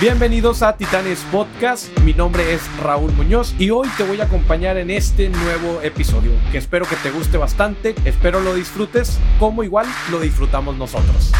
[0.00, 4.76] Bienvenidos a Titanes Podcast, mi nombre es Raúl Muñoz y hoy te voy a acompañar
[4.78, 9.86] en este nuevo episodio que espero que te guste bastante, espero lo disfrutes como igual
[10.10, 11.30] lo disfrutamos nosotros.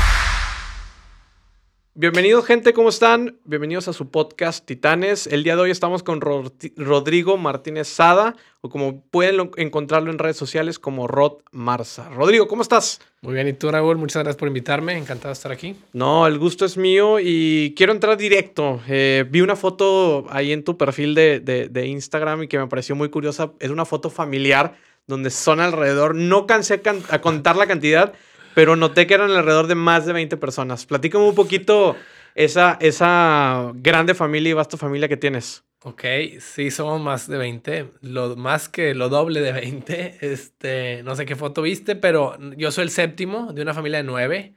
[2.03, 3.37] Bienvenidos gente, ¿cómo están?
[3.45, 5.29] Bienvenidos a su podcast Titanes.
[5.29, 10.37] El día de hoy estamos con Rodrigo Martínez Sada, o como pueden encontrarlo en redes
[10.37, 12.09] sociales como Rod Marza.
[12.09, 13.01] Rodrigo, ¿cómo estás?
[13.21, 13.99] Muy bien, ¿y tú Raúl?
[13.99, 15.77] Muchas gracias por invitarme, encantado de estar aquí.
[15.93, 18.81] No, el gusto es mío y quiero entrar directo.
[18.89, 22.97] Eh, vi una foto ahí en tu perfil de, de, Instagram y que me pareció
[22.97, 23.53] muy curiosa.
[23.61, 24.75] Es una foto familiar
[25.07, 28.13] donde son alrededor, no cansé a contar la cantidad,
[28.55, 30.87] pero noté que eran alrededor de más de 20 personas.
[30.87, 31.97] Platícame un poquito
[32.35, 35.65] esa, esa grande familia y vasta familia que tienes.
[35.85, 36.05] Ok,
[36.39, 40.19] sí, somos más de 20, lo, más que lo doble de 20.
[40.21, 44.05] Este, no sé qué foto viste, pero yo soy el séptimo de una familia de
[44.05, 44.55] nueve.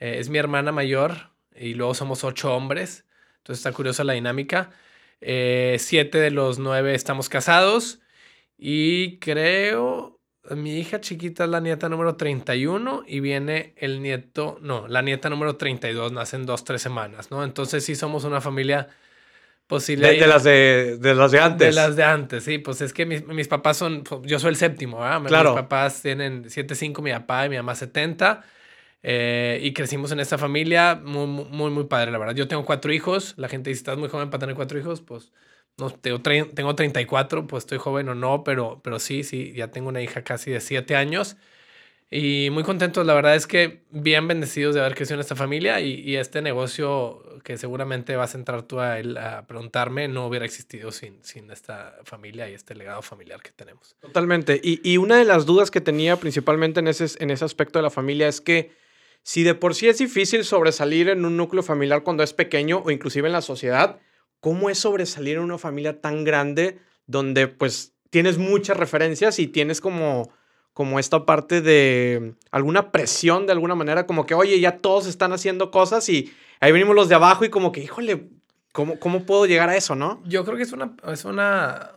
[0.00, 3.04] Eh, es mi hermana mayor y luego somos ocho hombres.
[3.38, 4.70] Entonces está curiosa la dinámica.
[5.20, 8.00] Eh, siete de los nueve estamos casados
[8.56, 14.88] y creo mi hija chiquita es la nieta número 31 y viene el nieto, no,
[14.88, 17.44] la nieta número 32, nace en dos, tres semanas, ¿no?
[17.44, 18.88] Entonces sí somos una familia
[19.68, 20.12] posible.
[20.12, 21.74] De, las de, de las de antes.
[21.74, 24.56] De las de antes, sí, pues es que mis, mis papás son, yo soy el
[24.56, 25.22] séptimo, ¿verdad?
[25.26, 25.52] Claro.
[25.52, 28.42] Mis papás tienen 75, mi papá y mi mamá 70.
[29.04, 32.34] Eh, y crecimos en esta familia muy, muy, muy padre, la verdad.
[32.34, 33.34] Yo tengo cuatro hijos.
[33.36, 35.00] La gente dice, estás muy joven para tener cuatro hijos.
[35.00, 35.32] Pues
[35.78, 39.88] no, tengo, tengo 34, pues estoy joven o no, pero, pero sí, sí, ya tengo
[39.88, 41.36] una hija casi de 7 años.
[42.14, 45.80] Y muy contentos, la verdad es que bien bendecidos de haber crecido en esta familia
[45.80, 50.26] y, y este negocio que seguramente vas a entrar tú a, él a preguntarme no
[50.26, 53.96] hubiera existido sin, sin esta familia y este legado familiar que tenemos.
[54.00, 54.60] Totalmente.
[54.62, 57.84] Y, y una de las dudas que tenía principalmente en ese, en ese aspecto de
[57.84, 58.72] la familia es que
[59.22, 62.90] si de por sí es difícil sobresalir en un núcleo familiar cuando es pequeño o
[62.90, 64.00] inclusive en la sociedad,
[64.42, 69.80] ¿cómo es sobresalir en una familia tan grande donde pues tienes muchas referencias y tienes
[69.80, 70.32] como,
[70.74, 75.32] como esta parte de alguna presión de alguna manera, como que, oye, ya todos están
[75.32, 78.30] haciendo cosas y ahí venimos los de abajo y como que, híjole,
[78.72, 80.20] ¿cómo, cómo puedo llegar a eso, no?
[80.26, 81.92] Yo creo que es una, es una,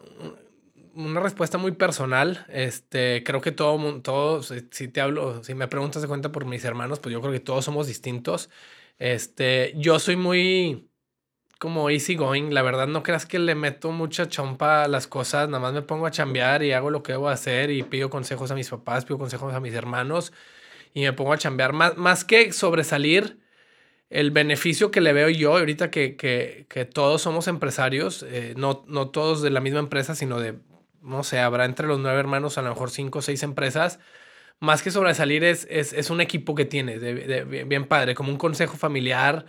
[0.93, 2.45] una respuesta muy personal.
[2.49, 6.63] Este, creo que todo, todos, si te hablo, si me preguntas de cuenta por mis
[6.63, 8.51] hermanos, pues yo creo que todos somos distintos.
[8.99, 10.91] Este, yo soy muy
[11.59, 12.51] como easy going.
[12.51, 15.47] La verdad, no creas que le meto mucha chompa a las cosas.
[15.49, 18.51] Nada más me pongo a chambear y hago lo que debo hacer y pido consejos
[18.51, 20.33] a mis papás, pido consejos a mis hermanos
[20.93, 21.73] y me pongo a chambear.
[21.73, 23.39] Más, más que sobresalir,
[24.09, 28.85] el beneficio que le veo yo, ahorita que, que, que todos somos empresarios, eh, no,
[28.87, 30.55] no todos de la misma empresa, sino de,
[31.01, 33.99] no sé, habrá entre los nueve hermanos a lo mejor cinco o seis empresas.
[34.59, 38.37] Más que sobresalir es, es, es un equipo que tienes, de, bien padre, como un
[38.37, 39.45] consejo familiar,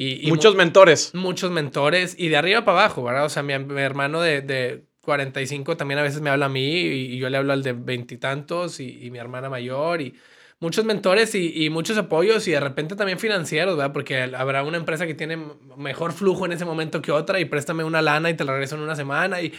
[0.00, 1.12] y, muchos mentores.
[1.14, 3.24] Muchos mentores y de arriba para abajo, ¿verdad?
[3.24, 7.18] O sea, mi, hermano de, de, 45 también a veces me habla a mí y,
[7.18, 10.14] yo le hablo al de veintitantos y, y, mi hermana mayor y
[10.60, 13.92] muchos mentores y, muchos apoyos y de repente también financieros, ¿verdad?
[13.92, 15.36] Porque habrá una empresa que tiene
[15.76, 18.76] mejor flujo en ese momento que otra y préstame una lana y te la regreso
[18.76, 19.52] en una semana y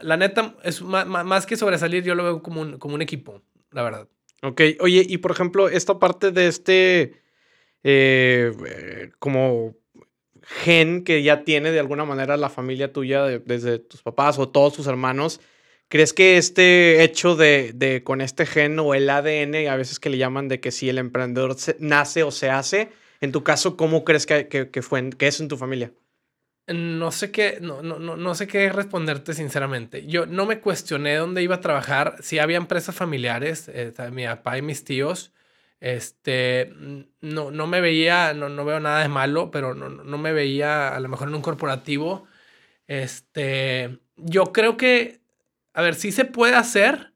[0.00, 3.42] la neta es más, más que sobresalir, yo lo veo como un, como un equipo,
[3.70, 4.08] la verdad.
[4.42, 7.20] Ok, oye, y por ejemplo, esta parte de este
[7.82, 9.76] eh, como
[10.42, 14.74] gen que ya tiene de alguna manera la familia tuya, desde tus papás o todos
[14.74, 15.40] tus hermanos.
[15.88, 20.10] ¿Crees que este hecho de, de, con este gen o el ADN, a veces que
[20.10, 24.04] le llaman de que si el emprendedor nace o se hace, en tu caso, ¿cómo
[24.04, 25.92] crees que, que, fue, que es en tu familia?
[26.68, 30.06] No sé qué, no, no, no, sé qué responderte sinceramente.
[30.06, 32.16] Yo no me cuestioné dónde iba a trabajar.
[32.20, 35.32] Si había empresas familiares, eh, mi papá y mis tíos,
[35.80, 36.74] este,
[37.20, 40.94] no, no me veía, no, no veo nada de malo, pero no, no me veía
[40.94, 42.26] a lo mejor en un corporativo.
[42.86, 45.20] Este, yo creo que,
[45.72, 47.14] a ver, sí se puede hacer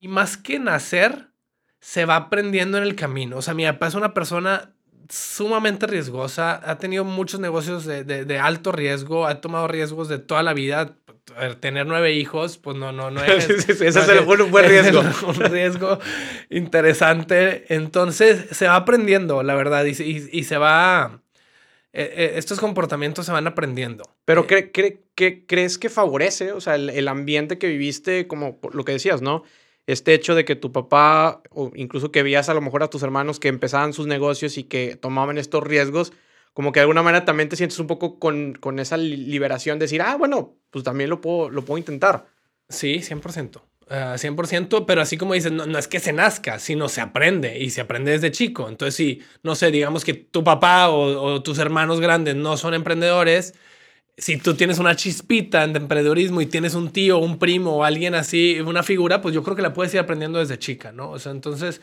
[0.00, 1.32] y más que nacer,
[1.80, 3.38] se va aprendiendo en el camino.
[3.38, 4.74] O sea, mi papá es una persona
[5.08, 10.18] sumamente riesgosa, ha tenido muchos negocios de, de, de alto riesgo, ha tomado riesgos de
[10.18, 10.96] toda la vida,
[11.60, 13.48] tener nueve hijos, pues no, no, no es.
[13.48, 15.00] ese es el, un buen riesgo.
[15.26, 15.98] un riesgo
[16.50, 17.64] interesante.
[17.74, 21.22] Entonces se va aprendiendo, la verdad, y, y, se va.
[21.92, 24.04] Eh, eh, estos comportamientos se van aprendiendo.
[24.24, 24.70] Pero eh,
[25.46, 29.42] crees que favorece, o sea, el, ambiente que viviste, como lo que decías, ¿no?
[29.88, 33.02] Este hecho de que tu papá, o incluso que veías a lo mejor a tus
[33.02, 36.12] hermanos que empezaban sus negocios y que tomaban estos riesgos,
[36.52, 39.84] como que de alguna manera también te sientes un poco con, con esa liberación de
[39.84, 42.26] decir, ah, bueno, pues también lo puedo, lo puedo intentar.
[42.68, 43.62] Sí, 100%.
[43.88, 47.70] 100%, pero así como dices, no, no, es que se nazca, sino se aprende y
[47.70, 48.68] se aprende desde chico.
[48.68, 53.54] Entonces, si, no sé, digamos que tu papá o, tus hermanos grandes no son emprendedores,
[54.18, 58.14] si tú tienes una chispita de emprendedorismo y tienes un tío, un primo o alguien
[58.14, 61.10] así, una figura, pues yo creo que la puedes ir aprendiendo desde chica, ¿no?
[61.10, 61.80] O sea, entonces,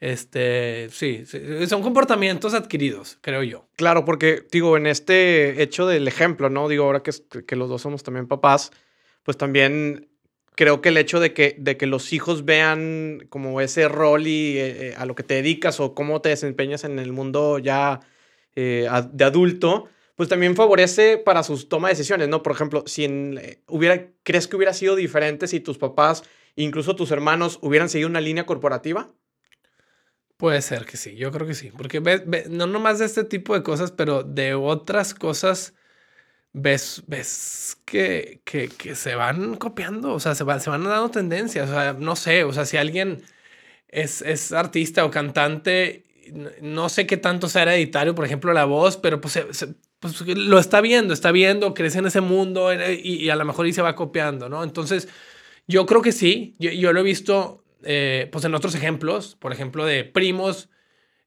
[0.00, 1.24] este, sí,
[1.68, 3.68] son comportamientos adquiridos, creo yo.
[3.76, 6.68] Claro, porque digo, en este hecho del ejemplo, ¿no?
[6.68, 7.12] Digo, ahora que,
[7.46, 8.72] que los dos somos también papás,
[9.22, 10.08] pues también
[10.54, 14.58] creo que el hecho de que, de que los hijos vean como ese rol y
[14.58, 18.00] eh, eh, a lo que te dedicas o cómo te desempeñas en el mundo ya
[18.54, 22.42] eh, de adulto, pues también favorece para sus toma de decisiones, ¿no?
[22.42, 23.06] Por ejemplo, si
[23.66, 26.22] hubiera, ¿crees que hubiera sido diferente si tus papás,
[26.56, 29.12] incluso tus hermanos, hubieran seguido una línea corporativa?
[30.36, 32.00] Puede ser que sí, yo creo que sí, porque
[32.50, 35.74] no nomás de este tipo de cosas, pero de otras cosas
[36.52, 41.68] ves, ves que, que, que, se van copiando, o sea, se, se van dando tendencias,
[41.68, 43.22] o sea, no sé, o sea, si alguien
[43.88, 46.03] es, es artista o cantante,
[46.60, 49.38] no sé qué tanto sea hereditario, por ejemplo, la voz, pero pues,
[50.00, 53.72] pues, lo está viendo, está viendo, crece en ese mundo y, a lo mejor y
[53.72, 54.62] se va copiando, ¿no?
[54.64, 55.08] Entonces,
[55.66, 59.52] yo creo que sí, yo, yo lo he visto, eh, pues en otros ejemplos, por
[59.52, 60.68] ejemplo, de primos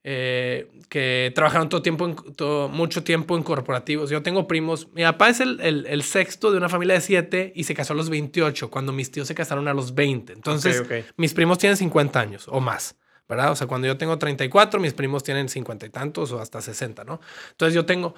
[0.10, 4.10] eh, que trabajaron todo tiempo en, todo, mucho tiempo en corporativos.
[4.10, 4.88] Yo tengo primos.
[4.94, 7.98] Mi papá es el, el, sexto de una familia de siete y se casó a
[7.98, 10.32] los 28, cuando mis tíos se casaron a los 20.
[10.32, 10.82] Entonces,
[11.18, 12.96] mis primos tienen 50 años o más.
[13.28, 13.52] ¿Verdad?
[13.52, 17.04] O sea, cuando yo tengo 34, mis primos tienen 50 y tantos o hasta 60,
[17.04, 17.20] ¿no?
[17.52, 18.16] Entonces yo tengo,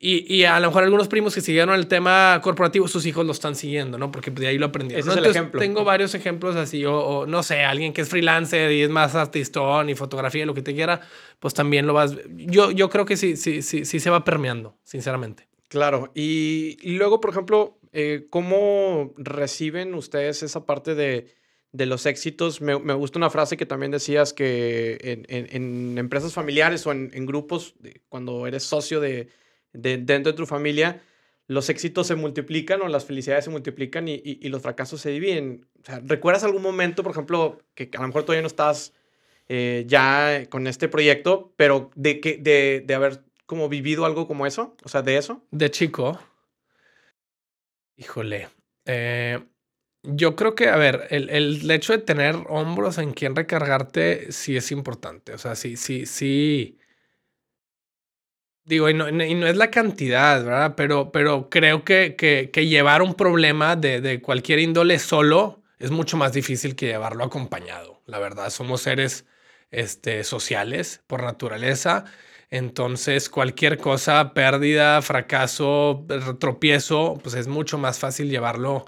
[0.00, 3.32] y, y, a lo mejor algunos primos que siguieron el tema corporativo, sus hijos lo
[3.32, 4.12] están siguiendo, ¿no?
[4.12, 5.00] Porque de ahí lo aprendieron.
[5.00, 5.58] Ese es el ejemplo.
[5.58, 9.90] Tengo varios ejemplos así, o, no sé, alguien que es freelancer y es más artistón
[9.90, 11.00] y fotografía, lo que te quiera,
[11.40, 12.14] pues también lo vas.
[12.28, 15.48] Yo, yo creo que sí, sí, sí, sí se va permeando, sinceramente.
[15.66, 16.12] Claro.
[16.14, 21.34] Y, y luego, por ejemplo, eh, ¿cómo reciben ustedes esa parte de,
[21.72, 22.60] de los éxitos?
[22.60, 26.92] Me, me, gusta una frase que también decías que en, en, en empresas familiares o
[26.92, 27.74] en, grupos,
[28.08, 29.28] cuando eres socio de
[29.72, 31.02] dentro de tu familia,
[31.48, 35.66] los éxitos se multiplican o las felicidades se multiplican y, los fracasos se dividen.
[36.04, 38.92] ¿Recuerdas algún momento, por ejemplo, que a lo mejor todavía no estás
[39.48, 44.46] eh, ya con este proyecto, pero de, que, de, de haber como vivido algo como
[44.46, 44.76] eso?
[44.84, 45.42] O sea, de eso.
[45.50, 46.20] De chico.
[47.96, 48.48] Híjole.
[48.84, 49.40] Eh,
[50.02, 54.56] yo creo que, a ver, el, el, hecho de tener hombros en quien recargarte sí
[54.56, 55.32] es importante.
[55.34, 56.78] O sea, sí, sí, sí
[58.68, 60.74] Digo, y no, es la cantidad, ¿verdad?
[60.76, 66.18] Pero, pero creo que, que, llevar un problema de, de, cualquier índole solo es mucho
[66.18, 68.02] más difícil que llevarlo acompañado.
[68.04, 69.24] La verdad, somos seres
[69.70, 72.04] este, sociales por naturaleza.
[72.50, 76.04] Entonces, cualquier cosa, pérdida, fracaso,
[76.38, 78.84] tropiezo, pues es mucho más fácil llevarlo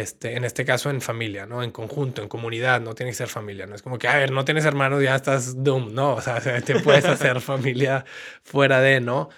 [0.00, 1.62] este, en este caso en familia, ¿no?
[1.62, 3.76] En conjunto, en comunidad, no tiene que ser familia, ¿no?
[3.76, 6.14] Es como que, a ver, no tienes hermanos, ya estás doom, ¿no?
[6.14, 8.04] O sea, te puedes hacer familia
[8.42, 9.28] fuera de, ¿no?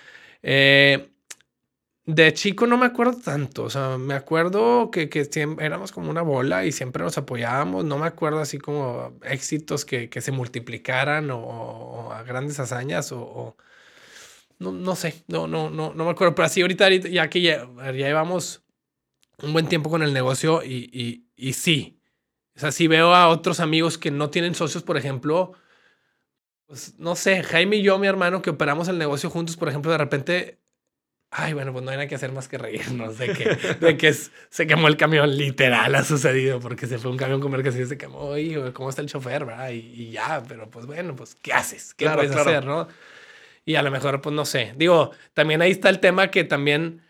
[0.42, 1.10] Eh,
[2.06, 5.28] de chico no me acuerdo tanto, o sea, me acuerdo que, que
[5.60, 10.08] éramos como una bola y siempre nos apoyábamos, no me acuerdo así como éxitos que,
[10.08, 13.56] que se multiplicaran o, grandes hazañas o,
[14.58, 17.66] no, no, sé, no, no, no, no me acuerdo, pero así ahorita, ya que ya
[17.92, 18.65] llevamos
[19.42, 22.00] un buen tiempo con el negocio y, y, y sí.
[22.56, 25.52] O sea, si veo a otros amigos que no tienen socios, por ejemplo,
[26.66, 29.92] pues no sé, Jaime y yo, mi hermano, que operamos el negocio juntos, por ejemplo,
[29.92, 30.58] de repente,
[31.30, 33.44] ay, bueno, pues no hay nada que hacer más que reírnos de que,
[33.80, 37.62] de que se quemó el camión, literal ha sucedido, porque se fue un camión comer
[37.62, 39.70] que se quemó, y cómo está el chofer, ¿verdad?
[39.70, 41.94] Y, ya, pero pues bueno, pues, ¿qué haces?
[41.94, 42.88] ¿Qué puedes hacer, no?
[43.66, 44.72] Y a lo mejor, pues no sé.
[44.76, 47.02] Digo, también ahí está el tema que también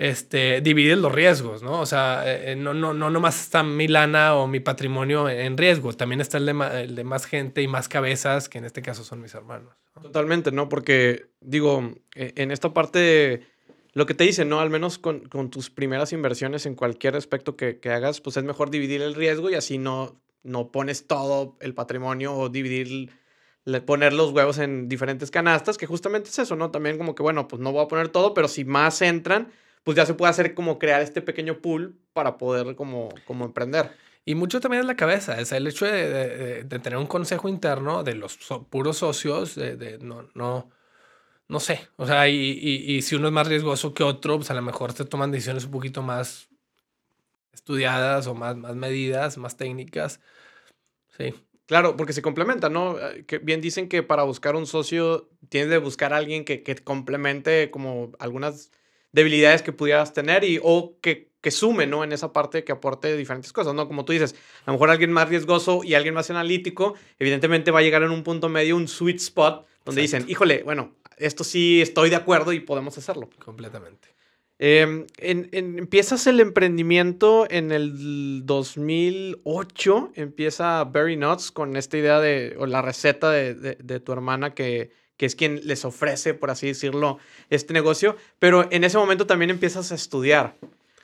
[0.00, 1.78] este, divides los riesgos, ¿no?
[1.78, 5.92] O sea, eh, no, no, no nomás está mi lana o mi patrimonio en riesgo,
[5.92, 9.34] también está el de, más gente y más cabezas, que en este caso son mis
[9.34, 9.74] hermanos.
[10.00, 10.70] Totalmente, ¿no?
[10.70, 13.42] Porque, digo, e, en esta parte,
[13.92, 14.60] lo que te dicen, ¿no?
[14.60, 18.44] Al menos con, con tus primeras inversiones en cualquier aspecto que, que, hagas, pues es
[18.44, 23.10] mejor dividir el riesgo y así no, no pones todo el patrimonio o dividir
[23.84, 26.70] poner los huevos en diferentes canastas, que justamente es eso, ¿no?
[26.70, 29.96] También como que, bueno, pues no voy a poner todo, pero si más entran, pues
[29.96, 33.90] ya se puede hacer como crear este pequeño pool para poder como, como emprender.
[34.24, 38.04] Y mucho también es la cabeza, es el hecho de, de, tener un consejo interno
[38.04, 40.70] de los puros socios, de, no, no,
[41.48, 44.50] no sé, o sea, y, y, y, si uno es más riesgoso que otro, pues
[44.50, 46.50] a lo mejor te toman decisiones un poquito más
[47.52, 50.20] estudiadas o más, más medidas, más técnicas.
[51.16, 51.34] Sí.
[51.66, 52.98] Claro, porque se complementan, ¿no?
[52.98, 56.62] Eh, que bien dicen que para buscar un socio tienes de buscar a alguien que,
[56.62, 58.70] que complemente como algunas
[59.12, 62.04] debilidades que pudieras tener y o que que sume, ¿no?
[62.04, 63.88] En esa parte que aporte diferentes cosas, ¿no?
[63.88, 67.78] Como tú dices, a lo mejor alguien más riesgoso y alguien más analítico, evidentemente va
[67.78, 71.80] a llegar en un punto medio, un sweet spot, donde dicen, híjole, bueno, esto sí
[71.80, 73.30] estoy de acuerdo y podemos hacerlo.
[73.42, 74.08] Completamente.
[74.58, 82.66] Em, empiezas el emprendimiento en el 2008, empieza Berry Nuts con esta idea de, o
[82.66, 87.18] la receta de, de, tu hermana que, que, es quien les ofrece, por así decirlo,
[87.50, 90.56] este negocio, pero en ese momento también empiezas a estudiar.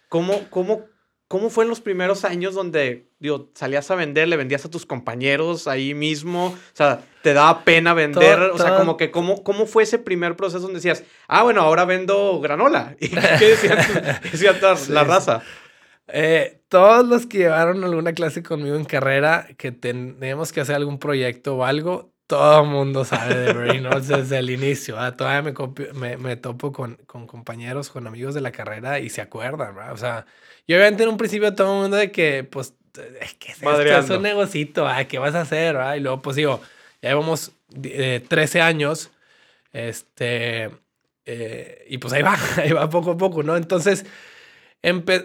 [0.08, 0.86] ¿Cómo, cómo
[1.28, 4.86] ¿Cómo fue en los primeros años donde, digo, salías a vender, le vendías a tus
[4.86, 6.46] compañeros ahí mismo?
[6.46, 8.38] O sea, ¿te daba pena vender?
[8.38, 11.84] o sea, como que, ¿cómo, ¿cómo fue ese primer proceso donde decías, ah, bueno, ahora
[11.84, 12.94] vendo granola?
[13.00, 13.56] ¿Y qué
[14.30, 14.56] decía
[14.88, 15.42] la raza?
[16.06, 21.00] Eh, todos los que llevaron alguna clase conmigo en carrera, que teníamos que hacer algún
[21.00, 24.96] proyecto o algo, todo el mundo sabe de Brain desde el inicio.
[25.14, 25.54] Todavía me,
[25.94, 29.92] me, me topo con, con, compañeros, con amigos de la carrera y se acuerdan, ¿verdad?
[29.92, 30.26] O sea,
[30.66, 32.74] yo obviamente en un principio todo el mundo de que, pues,
[33.20, 35.76] es que es, es un negocito, ¿qué vas a hacer?
[35.96, 36.60] Y luego, pues digo,
[37.02, 39.10] ya llevamos 13 eh, años,
[39.72, 40.70] este,
[41.26, 43.56] eh, y pues ahí va, ahí va poco a poco, ¿no?
[43.56, 44.04] Entonces,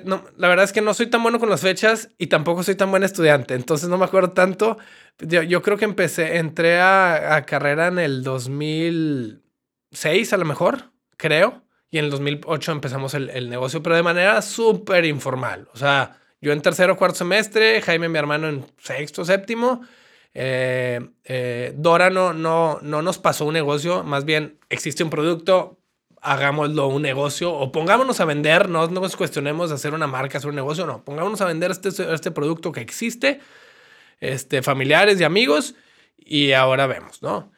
[0.06, 2.76] no, la verdad es que no soy tan bueno con las fechas y tampoco soy
[2.76, 4.78] tan buen estudiante, entonces no me acuerdo tanto.
[5.20, 10.92] Yo, yo creo que empecé, entré a, a, carrera en el 2006 a lo mejor,
[11.18, 15.68] creo, y en el 2008 empezamos el, el negocio, pero de manera súper informal.
[15.74, 19.82] O sea, yo en tercero cuarto semestre, Jaime, mi hermano, en sexto, séptimo.
[20.34, 25.81] Eh, eh, Dora no, no, no nos pasó un negocio, más bien existe un producto,
[26.22, 30.56] hagámoslo un negocio o pongámonos a vender, no nos cuestionemos hacer una marca, hacer un
[30.56, 33.40] negocio, no, pongámonos a vender este, este producto que existe,
[34.20, 35.76] este, familiares y amigos,
[36.18, 37.52] y ahora vemos, ¿no?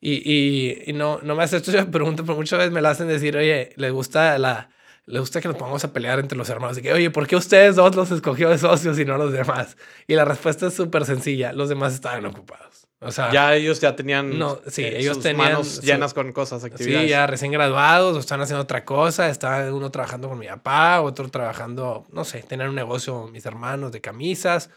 [0.00, 3.08] Y, y, no, no me hace esto, yo pregunto, pero muchas veces me la hacen
[3.08, 4.70] decir, oye, le gusta la...
[5.06, 6.78] Le gusta que nos pongamos a pelear entre los hermanos.
[6.78, 9.76] Y que, oye, ¿por qué ustedes dos los escogió de socios y no los demás?
[10.06, 11.52] Y la respuesta es súper sencilla.
[11.52, 12.79] Los demás estaban ocupados.
[13.02, 16.62] O sea, ya ellos ya tenían no, sí, eh, ellos tenían manos llenas con cosas,
[16.64, 17.06] actividades.
[17.06, 21.00] Sí, ya recién graduados, o están haciendo otra cosa, estaba uno trabajando con mi papá,
[21.00, 24.68] otro trabajando, no sé, tenían un negocio mis hermanos de camisas.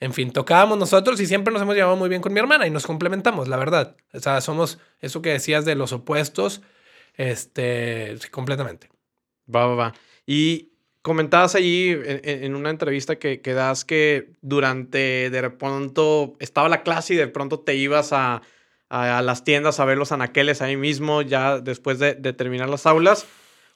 [0.00, 2.70] En fin, tocábamos nosotros y siempre nos hemos llevado muy bien con mi hermana y
[2.70, 3.96] nos complementamos, la verdad.
[4.14, 6.62] O sea, somos eso que decías de los opuestos,
[7.14, 8.88] este, completamente.
[9.54, 9.94] Va, va, va.
[10.26, 10.72] Y
[11.06, 17.14] Comentabas allí en, una entrevista que, que, das que durante, de pronto, estaba la clase
[17.14, 18.42] y de pronto te ibas a,
[18.88, 23.24] a, las tiendas a ver los anaqueles ahí mismo, ya después de, terminar las aulas.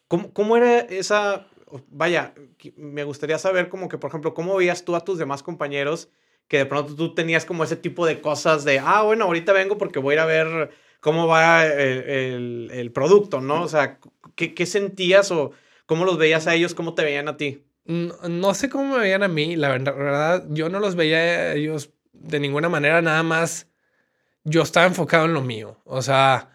[0.08, 1.46] ¿Cómo, ¿Cómo, era esa,
[1.90, 2.34] vaya,
[2.74, 6.08] me gustaría saber como que, por ejemplo, cómo veías tú a tus demás compañeros
[6.48, 9.78] que de pronto tú tenías como ese tipo de cosas de, ah, bueno, ahorita vengo
[9.78, 13.62] porque voy a ir a ver cómo va el, el, el producto, ¿no?
[13.62, 14.00] O sea,
[14.34, 15.52] ¿qué, ¿qué sentías o
[15.90, 16.72] ¿Cómo los veías a ellos?
[16.72, 17.64] ¿Cómo te veían a ti?
[17.84, 21.90] No, sé cómo me veían a mí, la verdad, yo no los veía a ellos
[22.12, 23.66] de ninguna manera, nada más
[24.44, 25.80] yo estaba enfocado en lo mío.
[25.84, 26.50] O sea,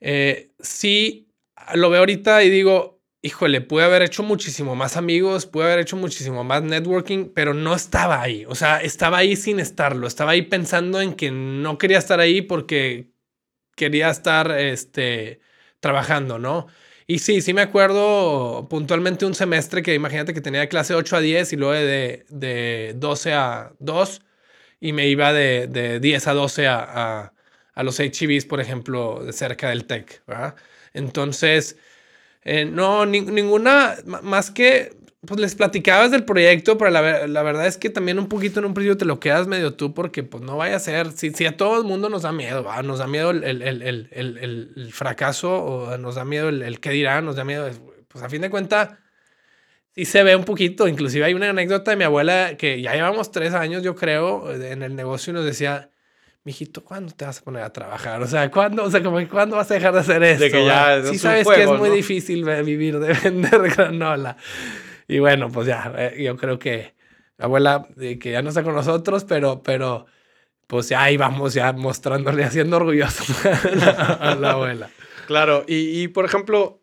[0.00, 1.32] eh, sí
[1.74, 5.96] lo veo ahorita y digo, híjole, pude haber hecho muchísimo más amigos, pude haber hecho
[5.96, 8.44] muchísimo más networking, pero no estaba ahí.
[8.48, 10.06] O sea, estaba ahí sin estarlo.
[10.06, 13.14] Estaba ahí pensando en que no quería estar ahí porque
[13.76, 15.40] quería estar este,
[15.80, 16.66] trabajando, ¿no?
[17.06, 21.20] Y sí, sí me acuerdo puntualmente un semestre que imagínate que tenía clase 8 a
[21.20, 24.22] 10 y luego de, de 12 a 2
[24.80, 27.32] y me iba de, de 10 a 12 a, a,
[27.74, 30.56] a los HEVs, por ejemplo, cerca del TEC, ¿verdad?
[30.94, 31.76] Entonces,
[32.44, 34.92] eh, no, ninguna, más que
[35.26, 38.66] pues les platicabas del proyecto, pero la, la, verdad es que también un poquito en
[38.66, 41.46] un principio te lo quedas medio tú porque pues no vaya a ser, si, si
[41.46, 45.54] a todo el mundo nos da miedo, nos da miedo el, el, el, el, fracaso
[45.62, 47.68] o nos da miedo el, qué dirán, nos da miedo,
[48.08, 48.90] pues a fin de cuentas
[49.94, 53.30] sí se ve un poquito, inclusive hay una anécdota de mi abuela que ya llevamos
[53.30, 55.90] tres años yo creo en el negocio y nos decía,
[56.44, 58.22] mijito, ¿cuándo te vas a poner a trabajar?
[58.22, 60.44] O sea, ¿cuándo, o sea, como, ¿cuándo vas a dejar de hacer esto?
[60.44, 64.36] De que ya sí sabes que es muy difícil vivir de vender granola.
[65.08, 66.94] Y bueno, pues ya, eh, yo creo que
[67.38, 70.06] abuela, que ya no está con nosotros, pero, pero
[70.66, 73.24] pues ya ahí vamos ya mostrándole, haciendo orgulloso
[74.20, 74.90] a la, abuela.
[75.26, 76.80] Claro, y, y por ejemplo,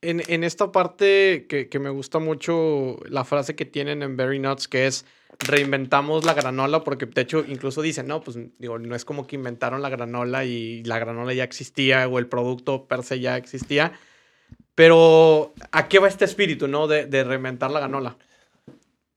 [0.00, 4.38] en, en, esta parte que, que, me gusta mucho la frase que tienen en Berry
[4.38, 5.04] Nuts, que es
[5.38, 9.36] reinventamos la granola, porque de hecho incluso dicen, no, pues digo, no es como que
[9.36, 13.92] inventaron la granola y la granola ya existía o el producto per se ya existía,
[14.78, 16.86] pero, ¿a qué va este espíritu, no?
[16.86, 18.16] De, de reinventar la ganola.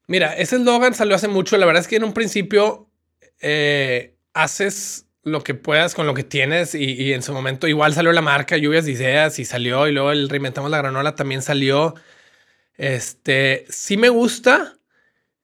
[0.07, 1.55] Mira, ese eslogan salió hace mucho.
[1.55, 2.89] La verdad es que en un principio
[3.41, 8.11] eh, haces lo que puedas con lo que tienes y, en su momento igual salió
[8.11, 11.93] la marca Lluvias de Ideas y salió y luego el Reinventamos la Granola también salió.
[12.73, 14.79] Este, sí me gusta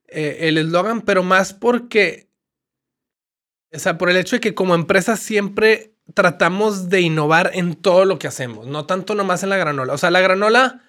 [0.07, 2.27] eh, el eslogan, pero más porque,
[3.71, 8.05] o sea, por el hecho de que como empresa siempre tratamos de innovar en todo
[8.05, 9.93] lo que hacemos, no tanto nomás en la granola.
[9.93, 10.81] O sea, la granola,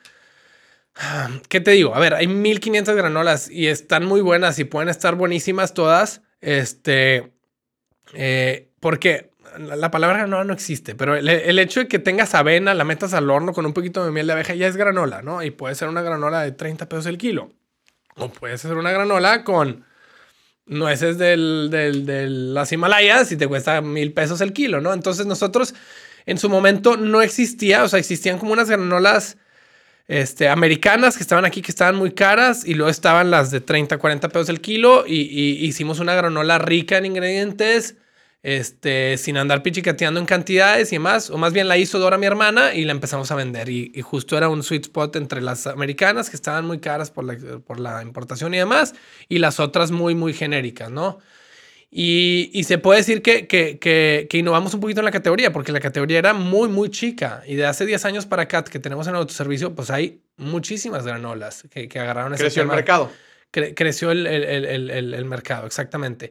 [1.48, 1.94] ¿qué te digo?
[1.94, 6.22] A ver, hay 1500 granolas y están muy buenas y pueden estar buenísimas todas.
[6.40, 7.32] Este,
[8.14, 12.84] eh, porque la palabra granola no existe, pero el, hecho de que tengas avena, la
[12.84, 15.42] metas al horno con un poquito de miel de abeja, ya es granola, ¿no?
[15.42, 17.50] Y puede ser una granola de 30 pesos el kilo.
[18.16, 19.84] O puede ser una granola con
[20.68, 24.92] nueces del, del, de las Himalayas y te cuesta mil pesos el kilo, ¿no?
[24.92, 25.74] Entonces nosotros
[26.26, 29.38] en su momento no existía, o sea, existían como unas granolas
[30.08, 33.98] este, americanas que estaban aquí, que estaban muy caras, y luego estaban las de 30,
[33.98, 37.96] 40 pesos el kilo, y, y hicimos una granola rica en ingredientes
[38.56, 42.24] este, sin andar pichicateando en cantidades y demás, o más bien la hizo Dora mi
[42.24, 46.30] hermana y la empezamos a vender y, justo era un sweet spot entre las americanas
[46.30, 48.94] que estaban muy caras por la, por la importación y demás
[49.28, 51.18] y las otras muy, muy genéricas, ¿no?
[51.90, 55.52] Y, y se puede decir que, que, que, que, innovamos un poquito en la categoría,
[55.52, 57.42] porque la categoría era muy, muy chica.
[57.46, 61.06] Y de hace 10 años para acá que tenemos en el autoservicio, pues hay muchísimas
[61.06, 63.10] granolas que, que agarraron ese Creció el mercado.
[63.50, 66.30] creció el, el, el, el mercado, exactamente.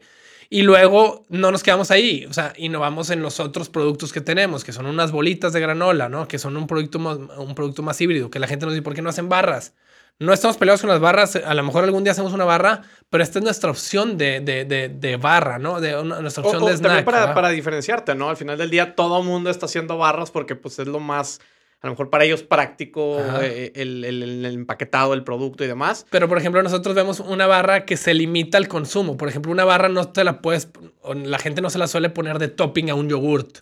[0.49, 4.63] Y luego no nos quedamos ahí, o sea, innovamos en los otros productos que tenemos,
[4.63, 6.27] que son unas bolitas de granola, ¿no?
[6.27, 8.93] Que son un producto más, un producto más híbrido, que la gente nos dice, ¿por
[8.93, 9.73] qué no hacen barras?
[10.19, 13.23] No estamos peleados con las barras, a lo mejor algún día hacemos una barra, pero
[13.23, 15.79] esta es nuestra opción de, de, de, barra, ¿no?
[15.79, 16.81] De nuestra opción de snack.
[16.81, 18.29] También para, para diferenciarte, ¿no?
[18.29, 21.39] Al final del día todo el mundo está haciendo barras porque pues es lo más
[21.81, 26.07] a lo mejor para ellos práctico eh, el, el, empaquetado del producto y demás.
[26.09, 29.15] Pero, por ejemplo, nosotros vemos una barra que se limita al consumo.
[29.15, 30.69] Por ejemplo, una barra no te la puedes,
[31.13, 33.59] la gente no se la suele poner de topping a un yogurt,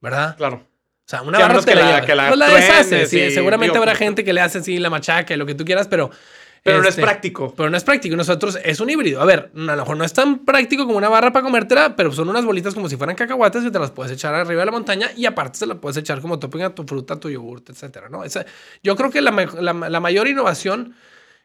[0.00, 0.36] ¿verdad?
[0.36, 0.68] Claro.
[1.04, 3.06] O sea, una barra que, la, que la, pues la deshace.
[3.06, 5.88] Sí, seguramente habrá gente que le hace así la machaca y lo que tú quieras,
[5.88, 6.10] pero
[6.62, 7.52] pero no es este, práctico.
[7.56, 8.14] Pero no es práctico.
[8.14, 9.20] Nosotros es un híbrido.
[9.20, 12.12] A ver, a lo mejor no es tan práctico como una barra para comértela, pero
[12.12, 14.72] son unas bolitas como si fueran cacahuates y te las puedes echar arriba de la
[14.72, 17.70] montaña y aparte se las puedes echar como topping a tu fruta, a tu yogurt,
[17.70, 18.22] etcétera, ¿no?
[18.22, 18.46] Esa,
[18.82, 20.94] yo creo que la, la, mayor innovación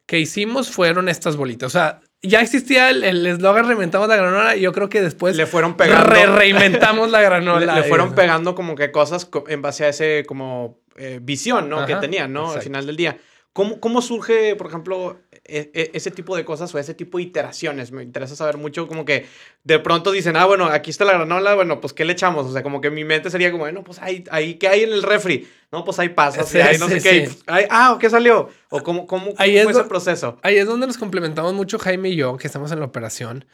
[0.06, 1.68] que hicimos fueron estas bolitas.
[1.68, 5.48] O sea, ya existía el eslogan reinventamos la granola y yo creo que después le
[5.48, 7.76] fueron pegando reinventamos la granola.
[7.76, 11.88] le, fueron pegando como que cosas en base a ese como eh, visión, ¿no?
[11.88, 12.52] que tenían, ¿no?
[12.52, 13.18] Al final del día.
[13.58, 17.24] ¿Cómo, ¿Cómo, surge, por ejemplo, e, e, ese tipo de cosas o ese tipo de
[17.24, 17.92] iteraciones?
[17.92, 19.26] Me interesa saber mucho, como que
[19.64, 22.46] de pronto dicen, ah, bueno, aquí está la granola, bueno, pues ¿qué le echamos?
[22.46, 24.94] O sea, como que mi mente sería como, bueno, pues ahí, ahí ¿qué hay en
[24.94, 25.48] el refri?
[25.72, 27.32] No, pues hay pasas, sí, no sé qué.
[27.48, 28.48] ah, ¿qué salió?
[28.70, 30.38] ¿O cómo, cómo, fue ese proceso?
[30.44, 33.46] Ahí es donde nos complementamos mucho Jaime y yo, que estamos en la operación.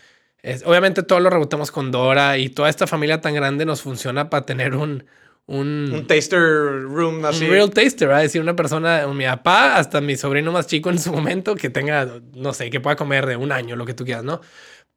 [0.42, 4.30] Es, obviamente todo lo rebotamos con Dora y toda esta familia tan grande nos funciona
[4.30, 5.06] para tener un
[5.46, 6.40] un, taster
[6.84, 7.46] room así.
[7.46, 8.20] Un real taster, ¿va?
[8.20, 12.08] decir, una persona, mi papá, hasta mi sobrino más chico en su momento, que tenga,
[12.34, 14.42] no sé, que pueda comer de un año, lo que tú quieras, ¿no?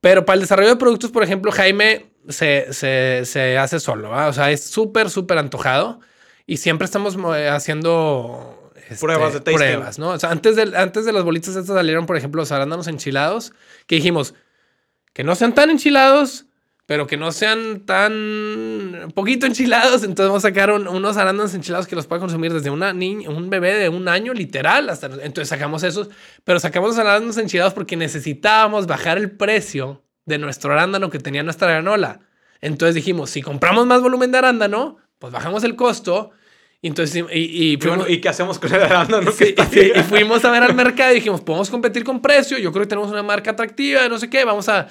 [0.00, 4.28] Pero para el desarrollo de productos, por ejemplo, Jaime se, se, se hace solo, ¿va?
[4.28, 6.00] O sea, es súper, súper antojado
[6.46, 9.56] y siempre estamos eh, haciendo este, pruebas de tasting.
[9.56, 10.11] Pruebas, ¿no?
[10.11, 13.52] O sea, antes de, antes de las bolitas estas salieron, por ejemplo, los arándanos enchilados,
[13.87, 14.35] que dijimos
[15.12, 16.45] que no sean tan enchilados,
[16.87, 20.05] pero que no sean tan poquito enchilados.
[20.05, 23.51] Entonces vamos a sacar unos arándanos enchilados que los pueda consumir desde una niña, un
[23.51, 24.88] bebé de un año, literal.
[24.88, 26.11] Hasta, entonces sacamos esos,
[26.44, 31.42] pero sacamos los arándanos enchilados porque necesitábamos bajar el precio de nuestro arándano que tenía
[31.42, 32.20] nuestra granola.
[32.61, 36.31] Entonces dijimos, si compramos más volumen de arándano, pues bajamos el costo.
[36.83, 39.33] Entonces, y, y, ¿y qué hacemos con el arándano?
[39.33, 42.59] y fuimos a ver al mercado y dijimos, podemos competir con precio.
[42.59, 44.44] Yo creo que tenemos una marca atractiva, no sé qué.
[44.44, 44.87] Vamos a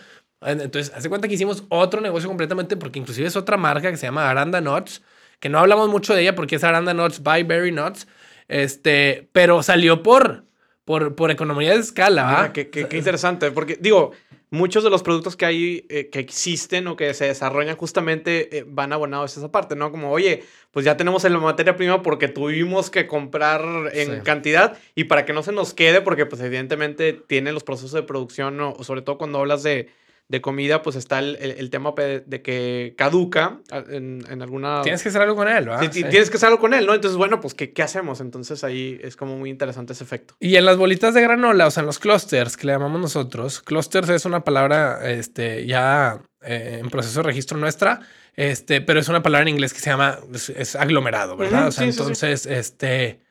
[0.46, 4.06] entonces, hace cuenta que hicimos otro negocio completamente, porque inclusive es otra marca que se
[4.06, 5.02] llama Aranda Nuts,
[5.40, 8.08] que no hablamos mucho de ella porque es Aranda Nuts by Berry Nuts,
[8.48, 10.46] este, pero salió por,
[10.86, 12.44] por, por economía de escala.
[12.44, 14.12] Ah, qué, qué, interesante, porque digo,
[14.52, 18.66] muchos de los productos que hay, eh, que existen o que se desarrollan justamente eh,
[18.68, 19.92] van abonados a esa parte, ¿no?
[19.92, 25.06] Como, oye, pues ya tenemos la materia prima porque tuvimos que comprar en cantidad y
[25.06, 28.84] para que no se nos quede, porque pues evidentemente tiene los procesos de producción, o
[28.84, 29.90] sobre todo cuando hablas de
[30.28, 34.82] de comida, pues está el, el, tema de que caduca en, en, alguna...
[34.82, 35.92] Tienes que hacer algo con él, ¿verdad?
[35.92, 36.96] Sí, Tienes que hacer algo con él, ¿no?
[36.96, 38.22] Entonces, bueno, pues, ¿qué, ¿qué, hacemos?
[38.22, 40.36] Entonces ahí es como muy interesante ese efecto.
[40.40, 43.62] Y en las bolitas de granola, o sea, en los clusters, que le llamamos nosotros,
[43.62, 48.00] clusters es una palabra este, ya eh, en proceso de registro nuestra,
[48.36, 51.68] este, pero es una palabra en inglés que se llama, es, aglomerado, ¿verdad?
[51.68, 53.22] o sea, entonces, este...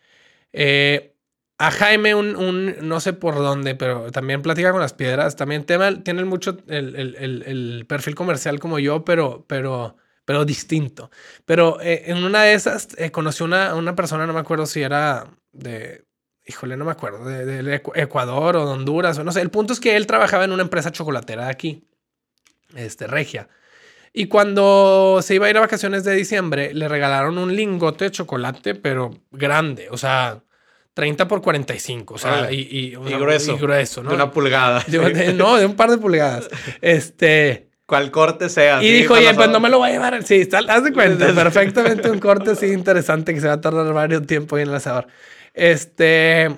[0.52, 1.13] Eh,
[1.58, 5.36] a Jaime, un, un, no sé por dónde, pero también platica con las piedras.
[5.36, 11.10] También tema, tiene mucho el, el, el, perfil comercial como yo, pero, pero, pero distinto.
[11.44, 14.82] Pero eh, en una de esas eh, conoció una, una persona, no me acuerdo si
[14.82, 16.04] era de
[16.46, 19.40] híjole, no me acuerdo, de, Ecuador o de Honduras, o no sé.
[19.40, 21.88] El punto es que él trabajaba en una empresa chocolatera de aquí,
[22.74, 23.48] este, Regia.
[24.12, 28.10] Y cuando se iba a ir a vacaciones de diciembre, le regalaron un lingote de
[28.12, 30.43] chocolate, pero grande, o sea,
[30.94, 33.52] 30 por 45, o sea, y, y, grueso.
[33.52, 34.11] Y grueso, ¿no?
[34.11, 34.85] De una pulgada.
[35.35, 36.48] no, de un par de pulgadas.
[36.80, 37.68] Este.
[37.87, 38.83] Cual corte sea.
[38.83, 40.22] Y dijo, oye, pues no me lo voy a llevar.
[40.24, 43.92] Sí, está, haz de cuenta, perfectamente un corte así interesante que se va a tardar
[43.92, 45.07] varios tiempo en el asador.
[45.52, 46.57] Este.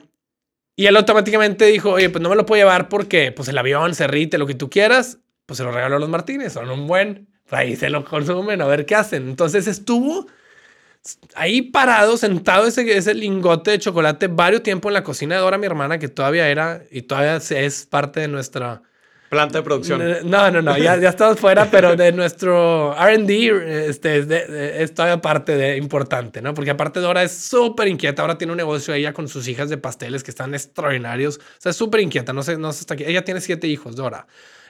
[0.76, 3.94] Y él automáticamente dijo, oye, pues no me lo puedo llevar porque, pues el avión,
[3.94, 5.18] se rite, lo que tú quieras.
[5.46, 8.66] Pues se lo regaló a los Martínez, son un buen ahí se lo consumen a
[8.66, 9.28] ver qué hacen.
[9.28, 10.26] Entonces estuvo
[11.34, 15.58] ahí parado, sentado ese, ese lingote de chocolate varios tiempo en la cocina de Dora,
[15.58, 18.82] mi hermana, que todavía era y todavía es parte de nuestra...
[19.28, 20.00] Planta de producción.
[20.30, 23.30] No, no, no, ya, ya estamos fuera, pero de nuestro RD
[23.88, 26.54] este, es, todavía parte de importante, ¿no?
[26.54, 29.78] Porque aparte Dora es súper inquieta, ahora tiene un negocio ella con sus hijas de
[29.78, 33.04] pasteles que están extraordinarios, o sea, es súper inquieta, no sé, no sé hasta aquí.
[33.04, 34.26] Ella tiene siete hijos, Dora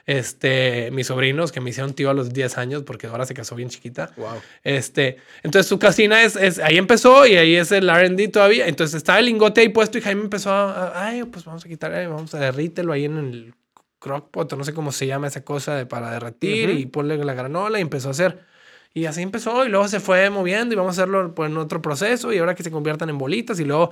[0.07, 3.55] este, mis sobrinos que me hicieron tío a los 10 años porque ahora se casó
[3.55, 4.13] bien chiquita.
[4.15, 4.41] Wow.
[4.63, 8.67] Este, entonces su casina es, es ahí empezó y ahí es el R&D todavía.
[8.67, 11.91] Entonces estaba el lingote ahí puesto y Jaime empezó a, ay, pues vamos a quitar,
[12.07, 13.53] vamos a derrítelo ahí en el
[13.99, 17.77] crockpot, no sé cómo se llama esa cosa de para derretir y ponle la granola
[17.77, 18.45] y empezó a hacer.
[18.93, 21.81] Y así empezó y luego se fue moviendo y vamos a hacerlo pues, en otro
[21.81, 23.91] proceso y ahora que se conviertan en bolitas y luego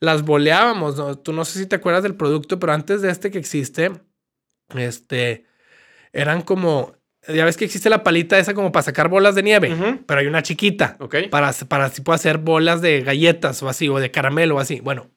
[0.00, 1.22] las boleábamos.
[1.22, 3.92] Tú no sé si te acuerdas del producto, pero antes de este que existe,
[4.74, 5.46] este,
[6.12, 6.94] eran como,
[7.26, 10.26] ya ves que existe la palita esa como para sacar bolas de nieve, pero hay
[10.26, 10.96] una chiquita.
[11.00, 11.16] Ok.
[11.30, 14.80] Para, para si puedo hacer bolas de galletas o así, o de caramelo o así.
[14.80, 15.10] Bueno,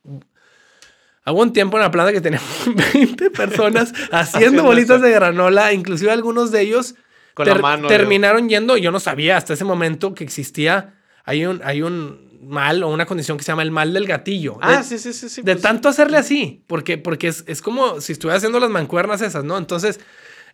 [1.28, 2.48] Hubo un tiempo en la planta que teníamos
[2.94, 6.96] 20 personas haciendo, bolitas de granola, inclusive algunos de ellos
[7.34, 11.62] Con la mano, terminaron yendo, yo no sabía hasta ese momento que existía, hay un,
[11.64, 14.60] hay un mal o una condición que se llama el mal del gatillo.
[14.62, 15.42] Ah, sí, sí, sí, sí.
[15.42, 19.22] De pues tanto hacerle así, porque, porque es, es como si estuviera haciendo las mancuernas
[19.22, 19.58] esas, ¿no?
[19.58, 20.00] Entonces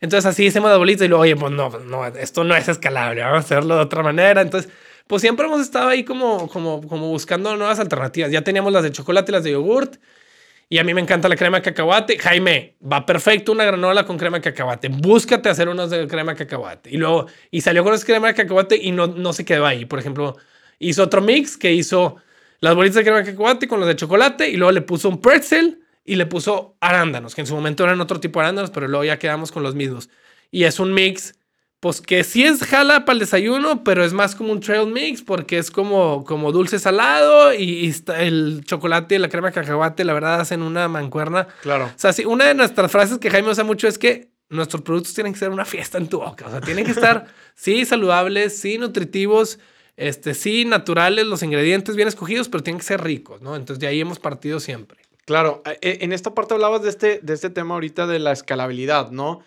[0.01, 3.21] entonces así hicimos la bolita y luego, oye, pues no, no, esto no es escalable,
[3.21, 4.41] vamos a hacerlo de otra manera.
[4.41, 4.71] Entonces,
[5.05, 8.31] pues siempre hemos estado ahí como, como, como buscando nuevas alternativas.
[8.31, 9.97] Ya teníamos las de chocolate y las de yogurt.
[10.69, 12.17] Y a mí me encanta la crema de cacahuate.
[12.17, 14.87] Jaime, va perfecto una granola con crema de cacahuate.
[14.87, 16.89] Búscate hacer unos de crema de cacahuate.
[16.89, 19.85] Y luego, y salió con esa crema de cacahuate y no, no se quedó ahí.
[19.85, 20.37] Por ejemplo,
[20.79, 22.15] hizo otro mix que hizo
[22.59, 25.21] las bolitas de crema de cacahuate con los de chocolate y luego le puso un
[25.21, 28.87] pretzel y le puso arándanos, que en su momento eran otro tipo de arándanos, pero
[28.87, 30.09] luego ya quedamos con los mismos.
[30.49, 31.35] Y es un mix,
[31.79, 35.21] pues que sí es jala para el desayuno, pero es más como un trail mix
[35.21, 40.13] porque es como, como dulce salado y, el chocolate y la crema de cacahuate, la
[40.13, 41.47] verdad, hacen una mancuerna.
[41.61, 41.85] Claro.
[41.85, 45.13] O sea, sí, una de nuestras frases que Jaime usa mucho es que nuestros productos
[45.13, 46.47] tienen que ser una fiesta en tu boca.
[46.47, 49.59] O sea, tienen que estar, sí, saludables, sí, nutritivos.
[49.97, 53.55] Este, sí, naturales, los ingredientes bien escogidos, pero tienen que ser ricos, ¿no?
[53.55, 54.99] Entonces de ahí hemos partido siempre.
[55.31, 59.11] Claro, e, en esta parte hablabas de este, de este tema ahorita de la escalabilidad,
[59.11, 59.39] ¿no?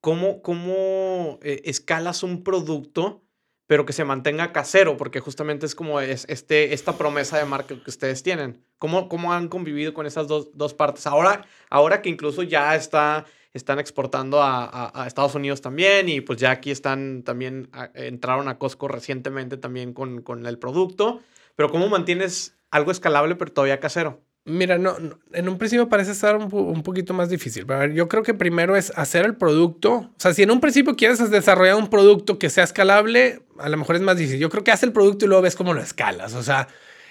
[0.00, 3.22] ¿Cómo, cómo eh, escalas un producto,
[3.68, 4.96] pero que se mantenga casero?
[4.96, 8.64] Porque justamente es como es este, esta promesa de marca que ustedes tienen.
[8.78, 11.06] ¿Cómo, cómo han convivido con esas dos, dos partes?
[11.06, 16.40] Ahora, ahora que incluso ya está, están exportando a, a, Estados Unidos también y pues
[16.40, 21.20] ya aquí están también, entraron a Costco recientemente también con, con el producto.
[21.54, 24.27] Pero ¿cómo mantienes algo escalable pero todavía casero?
[24.48, 24.96] Mira, no,
[25.32, 27.66] en un principio parece estar un, poquito más difícil.
[27.66, 29.92] Pero yo creo que primero es hacer el producto.
[29.92, 33.76] O sea, si en un principio quieres desarrollar un producto que sea escalable, a lo
[33.76, 34.40] mejor es más difícil.
[34.40, 36.34] Yo creo que hace el producto y luego ves cómo lo escalas.
[36.34, 36.68] O sea,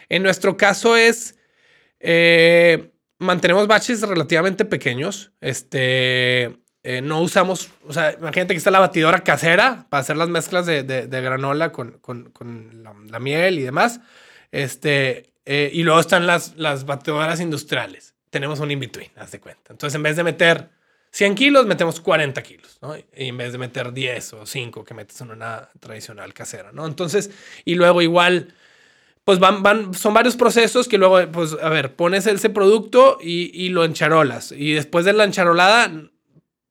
[0.09, 1.35] en nuestro caso es
[1.99, 5.31] eh, mantenemos baches relativamente pequeños.
[5.39, 10.29] Este eh, no usamos, o sea, imagínate que está la batidora casera para hacer las
[10.29, 11.99] mezclas de, granola con,
[12.71, 13.99] la, la, miel y demás.
[14.51, 18.13] Este, eh, y luego están las, las batedoras industriales.
[18.29, 19.71] Tenemos un in-between, haz de cuenta.
[19.71, 20.69] Entonces, en vez de meter
[21.11, 22.97] 100 kilos, metemos 40 kilos, ¿no?
[22.97, 26.85] Y en vez de meter 10 o 5 que metes en una tradicional casera, ¿no?
[26.85, 27.31] Entonces,
[27.63, 28.53] y luego igual,
[29.23, 33.49] pues van, van, son varios procesos que luego, pues, a ver, pones ese producto y,
[33.53, 34.51] y lo encharolas.
[34.51, 35.89] Y después de la encharolada,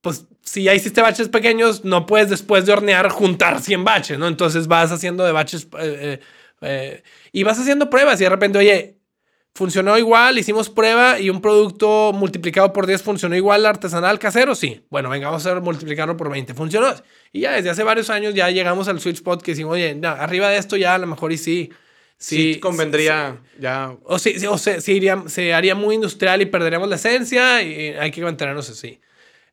[0.01, 4.27] pues, si ya hiciste baches pequeños, no puedes después de hornear juntar 100 baches, ¿no?
[4.27, 5.63] Entonces vas haciendo de baches...
[5.63, 6.19] Eh, eh,
[6.61, 8.97] eh, y vas haciendo pruebas y de repente, oye,
[9.57, 14.85] funcionó igual, hicimos prueba y un producto multiplicado por 10 funcionó igual, artesanal, casero, sí.
[14.89, 16.53] Bueno, venga, vamos a multiplicarlo por 20.
[16.53, 16.93] Funcionó.
[17.33, 20.49] Y ya desde hace varios años ya llegamos al sweet spot que decimos, oye, arriba
[20.49, 21.71] de esto ya a lo mejor y sí.
[22.19, 23.95] Sí, convendría ya.
[24.03, 28.09] O sí, o se, iría, se haría muy industrial y perderíamos la esencia y hay
[28.09, 28.99] que mantenernos así.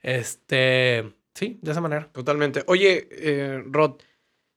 [0.03, 2.09] Este, sí, de esa manera.
[2.13, 2.63] Totalmente.
[2.67, 3.97] Oye, eh, Rod,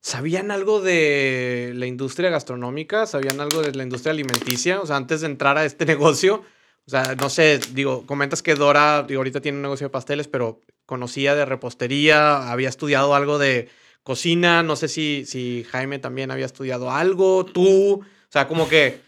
[0.08, 3.06] ¿Sabían algo de la industria gastronómica?
[3.06, 4.80] ¿Sabían algo de la industria alimenticia?
[4.80, 6.46] O sea, antes de entrar a este negocio,
[6.86, 10.30] O sea, no sé, digo, comentas que Dora, digo, ahorita tiene un negocio de pasteles,
[10.30, 13.70] pero conocía de repostería, había estudiado algo de
[14.04, 19.02] cocina, no sé si, si Jaime también había estudiado algo, tú, o sea, como que,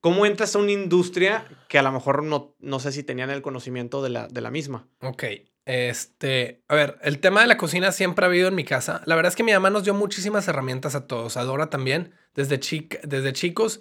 [0.00, 3.42] ¿cómo entras a una industria que a lo mejor no, no sé si tenían el
[3.42, 4.88] conocimiento de la, de la misma?
[5.00, 5.24] Ok,
[5.66, 9.02] este, a ver, el tema de la cocina siempre ha habido en mi casa.
[9.04, 12.14] La verdad es que mi mamá nos dio muchísimas herramientas a todos, a Dora también,
[12.34, 13.80] desde, chica, desde chicos,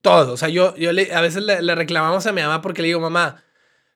[0.00, 0.32] todo.
[0.32, 3.00] O sea, yo, yo le, a veces le, reclamamos a mi mamá porque le digo,
[3.00, 3.44] mamá,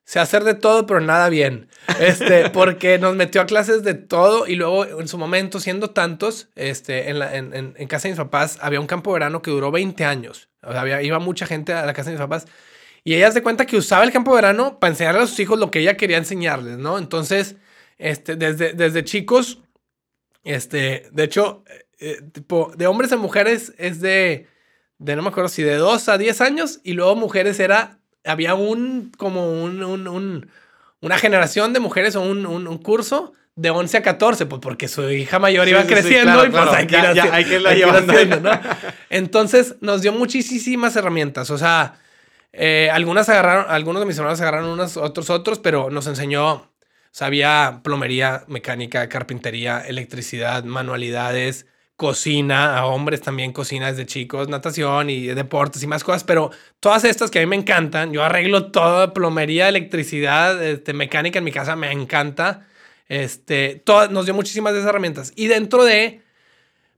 [0.05, 1.69] sé hacer de todo, pero nada bien.
[2.01, 6.49] Este, porque nos metió a clases de todo y luego en su momento, siendo tantos,
[6.55, 9.51] este, en, la, en, en, casa de mis papás había un campo de verano que
[9.51, 10.49] duró 20 años.
[10.63, 12.47] O sea, había, iba mucha gente a la casa de mis papás
[13.07, 15.61] y ella se cuenta que usaba el campo de verano para enseñarle a sus hijos
[15.61, 16.99] lo que ella quería enseñarles, ¿no?
[16.99, 17.55] Entonces,
[17.99, 19.63] este, desde, desde chicos,
[20.43, 21.63] este, de hecho,
[22.01, 24.49] eh, tipo, de hombres a mujeres es de,
[24.99, 28.57] de, no me acuerdo si de 2 a 10 años y luego mujeres era había
[28.57, 30.51] un, como un, un, un
[31.01, 35.09] una generación de mujeres o un, un, curso de 11 a 14, pues porque su
[35.09, 38.41] hija mayor iba creciendo y pues hay que, hay que irla llevando.
[38.41, 38.51] ¿no?
[39.11, 42.01] Entonces nos dio muchísimas herramientas, o sea,
[42.59, 46.73] eh, algunas agarraron, algunos de mis hermanos agarraron unos, otros otros, pero nos enseñó,
[47.11, 51.67] sabía plomería, mecánica, carpintería, electricidad, manualidades,
[51.97, 57.05] cocina, a hombres también cocina desde chicos, natación y deportes y más cosas, pero todas
[57.05, 61.53] estas que a mí me encantan, yo arreglo todo, plomería, electricidad, este, mecánica en mi
[61.53, 62.67] casa, me encanta.
[63.09, 65.33] Este, todas, nos dio muchísimas de esas herramientas.
[65.37, 66.23] Y dentro de,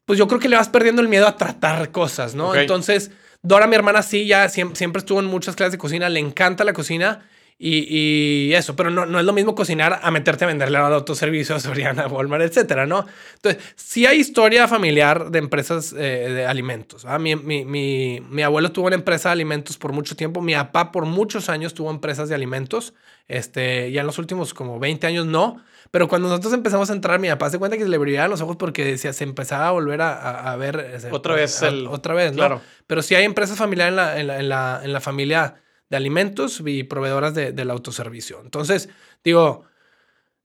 [0.05, 2.55] pues yo creo que le vas perdiendo el miedo a tratar cosas, ¿no?
[2.55, 3.11] Entonces,
[3.43, 6.73] Dora, mi hermana, sí, ya siempre, estuvo en muchas clases de cocina, le encanta la
[6.73, 10.87] cocina y, eso, pero no, no, es lo mismo cocinar a meterte a venderle a
[10.87, 13.07] autoservicios, Soriana, Walmart, etcétera, ¿no?
[13.35, 17.05] Entonces, sí hay historia familiar de empresas eh, de alimentos.
[17.21, 20.91] Mi, mi, mi, mi, abuelo tuvo una empresa de alimentos por mucho tiempo, mi papá
[20.91, 22.95] por muchos años tuvo empresas de alimentos,
[23.29, 27.19] este, ya en los últimos como 20 años no, pero cuando nosotros empezamos a entrar,
[27.19, 29.71] mi papá se cuenta que se le brillaban los ojos porque decía, se empezaba a
[29.71, 31.01] volver a, a, ver.
[31.11, 31.63] Otra vez.
[31.63, 31.87] el...
[31.87, 32.39] Otra vez, ¿no?
[32.39, 32.61] Claro.
[32.87, 35.97] Pero sí hay empresas familiares en la, en la, en la, en la familia de
[35.97, 38.41] alimentos y proveedoras de, del autoservicio.
[38.43, 38.89] Entonces,
[39.25, 39.65] digo,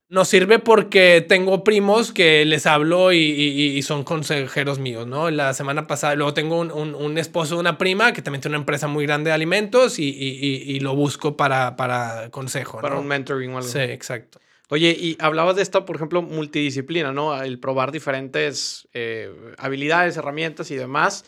[0.08, 5.30] nos sirve porque tengo primos que les hablo y, son consejeros míos, ¿no?
[5.30, 8.62] La semana pasada, luego tengo un, un, esposo de una prima que también tiene una
[8.62, 12.80] empresa muy grande de alimentos y, lo busco para, para consejo.
[12.80, 13.68] Para un mentoring o algo.
[13.68, 14.40] Sí, exacto.
[14.70, 17.40] Oye, y hablabas de esta, por ejemplo, multidisciplina, ¿no?
[17.42, 21.24] El probar diferentes eh, habilidades, herramientas y demás.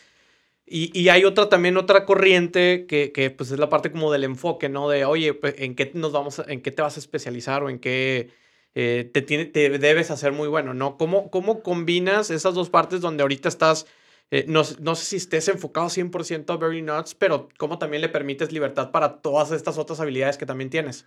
[0.68, 4.68] Y, hay otra también, otra corriente que, que, pues es la parte como del enfoque,
[4.68, 4.88] ¿no?
[4.88, 7.79] De, oye, pues, ¿en qué nos vamos, en qué te vas a especializar o en
[7.79, 8.31] qué
[8.75, 10.99] eh, te, tiene, te debes hacer muy bueno, ¿no?
[10.99, 13.87] ¿Cómo, cómo combinas esas dos partes donde ahorita estás,
[14.31, 18.11] eh, no, no, sé si estés enfocado 100% a Very Nuts, pero cómo también le
[18.11, 21.07] permites libertad para todas estas otras habilidades que también tienes?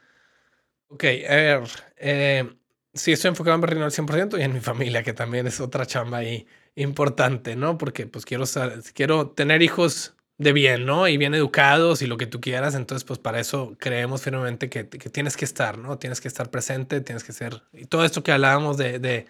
[0.89, 1.61] Ok, a ver,
[1.97, 2.49] eh,
[2.93, 5.85] sí estoy enfocado en Very Nuts 100% y en mi familia, que también es otra
[5.85, 7.77] chamba ahí importante, ¿no?
[7.77, 8.45] Porque pues quiero,
[8.93, 11.07] quiero tener hijos de bien, ¿no?
[11.07, 12.73] Y bien educados y lo que tú quieras.
[12.73, 15.99] Entonces, pues para eso creemos firmemente que, que tienes que estar, ¿no?
[15.99, 17.61] Tienes que estar presente, tienes que ser...
[17.73, 19.27] Y todo esto que hablábamos de, de,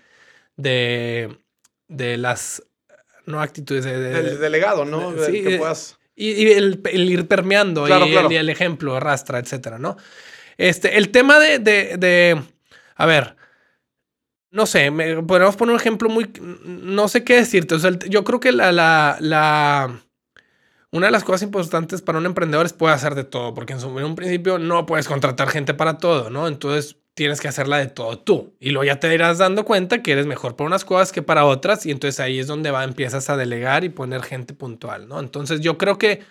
[0.55, 1.37] de,
[1.87, 2.63] de las...
[3.25, 3.99] No actitudes de...
[3.99, 5.13] Del delegado, ¿no?
[5.25, 5.97] sí, que puedas...
[6.15, 9.95] Y, el, ir permeando y, El, el, ejemplo, arrastra, etcétera, ¿no?
[10.59, 12.43] Este, el tema de, de, de
[12.95, 13.37] a ver,
[14.51, 16.29] no sé, me, podríamos poner un ejemplo muy...
[16.65, 17.75] No sé qué decirte.
[17.75, 20.01] O yo creo que la, la, la,
[20.91, 23.85] Una de las cosas importantes para un emprendedor es poder hacer de todo, porque en,
[23.85, 26.49] un principio no puedes contratar gente para todo, ¿no?
[26.49, 28.57] Entonces tienes que hacerla de todo tú.
[28.59, 31.45] Y luego ya te irás dando cuenta que eres mejor para unas cosas que para
[31.45, 35.21] otras, y entonces ahí es donde va, empiezas a delegar y poner gente puntual, ¿no?
[35.21, 36.21] Entonces yo creo que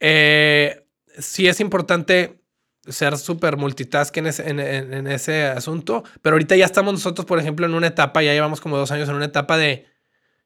[0.00, 0.84] eh,
[1.18, 2.43] sí es importante
[2.88, 6.04] ser súper multitask en ese, en, ese asunto.
[6.22, 9.08] Pero ahorita ya estamos nosotros, por ejemplo, en una etapa, ya llevamos como dos años
[9.08, 9.86] en una etapa de,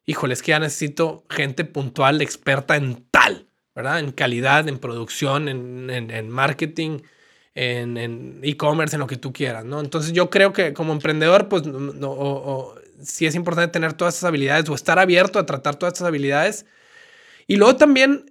[0.06, 3.98] híjole, es que ya necesito gente puntual, experta en tal, ¿verdad?
[3.98, 7.00] En calidad, en producción, en, marketing,
[7.54, 9.80] en e-commerce, en, lo que tú quieras, ¿no?
[9.80, 14.68] Entonces yo creo que como emprendedor, pues no, sí es importante tener todas esas habilidades
[14.68, 16.66] o estar abierto a tratar todas esas habilidades.
[17.48, 18.30] Y luego también,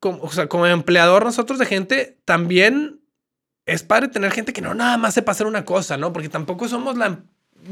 [0.00, 3.00] como, o sea, como empleador nosotros de gente, también
[3.66, 6.12] es padre tener gente que no nada más sepa hacer una cosa, ¿no?
[6.12, 7.18] Porque tampoco somos la,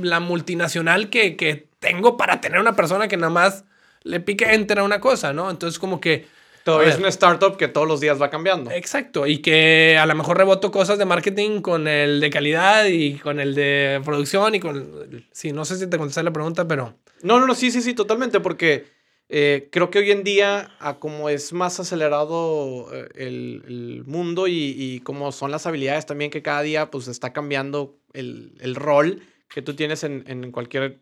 [0.01, 3.65] la multinacional que, que, tengo para tener una persona que nada más
[4.05, 5.51] le pique enter a una cosa, ¿no?
[5.51, 6.27] Entonces como que...
[6.65, 8.71] Todavía es una startup que todos los días va cambiando.
[8.71, 13.19] Exacto, y que a lo mejor reboto cosas de marketing con el de calidad y
[13.19, 15.27] con el de producción y con...
[15.31, 16.95] Sí, no sé si te contesté la pregunta, pero...
[17.21, 18.87] No, no, no, sí, sí, sí, totalmente, porque
[19.31, 24.47] eh, creo que hoy en día, a como es más acelerado eh, el, el mundo
[24.47, 28.75] y, y, como son las habilidades también que cada día pues está cambiando el, el
[28.75, 31.01] rol que tú tienes en, en cualquier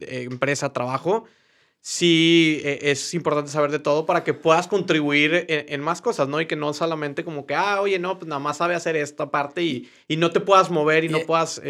[0.00, 1.24] eh, empresa, trabajo,
[1.80, 6.40] sí es importante saber de todo para que puedas contribuir en, en, más cosas, ¿no?
[6.42, 9.30] Y que no solamente como que, ah, oye, no, pues nada más sabe hacer esta
[9.30, 11.62] parte y, y no te puedas mover y no puedas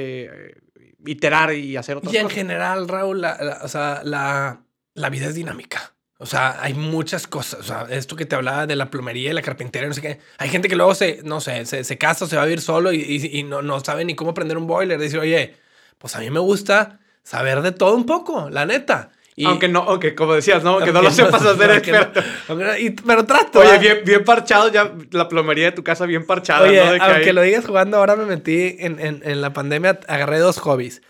[1.06, 2.20] iterar y hacer otras cosas.
[2.20, 4.64] Y en general, Raúl, la, la, o sea, la
[4.98, 5.94] la vida es dinámica.
[6.20, 7.61] O sea, hay muchas cosas.
[7.61, 10.18] O sea, esto que te hablaba de la plomería y la carpintería, no sé qué.
[10.38, 12.61] Hay gente que luego se, no sé, se, se casa o se va a vivir
[12.61, 15.00] solo y, y, y, no, no sabe ni cómo prender un boiler.
[15.00, 15.54] Dice, oye,
[15.98, 19.12] pues a mí me gusta saber de todo un poco, la neta.
[19.37, 20.80] Y, aunque no, aunque como decías, ¿no?
[20.80, 22.20] Que no lo sepas no, hacer experto.
[22.48, 23.61] No, y, pero trato.
[23.61, 26.62] Oye, bien, bien parchado ya la plomería de tu casa, bien parchada.
[26.62, 27.04] Oye, ¿no?
[27.04, 27.32] aunque hay...
[27.32, 31.02] lo digas jugando, ahora me metí en, en, en la pandemia, agarré dos hobbies.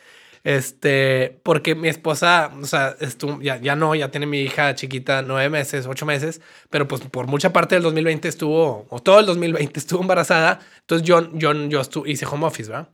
[0.44, 5.22] Este, porque mi esposa, o sea, estuvo, ya, ya no, ya tiene mi hija chiquita,
[5.22, 9.26] nueve meses, ocho meses, pero pues por mucha parte del 2020 estuvo, o todo el
[9.26, 10.60] 2020 estuvo embarazada.
[10.80, 12.88] Entonces yo, yo, yo estuve, hice home office, ¿verdad?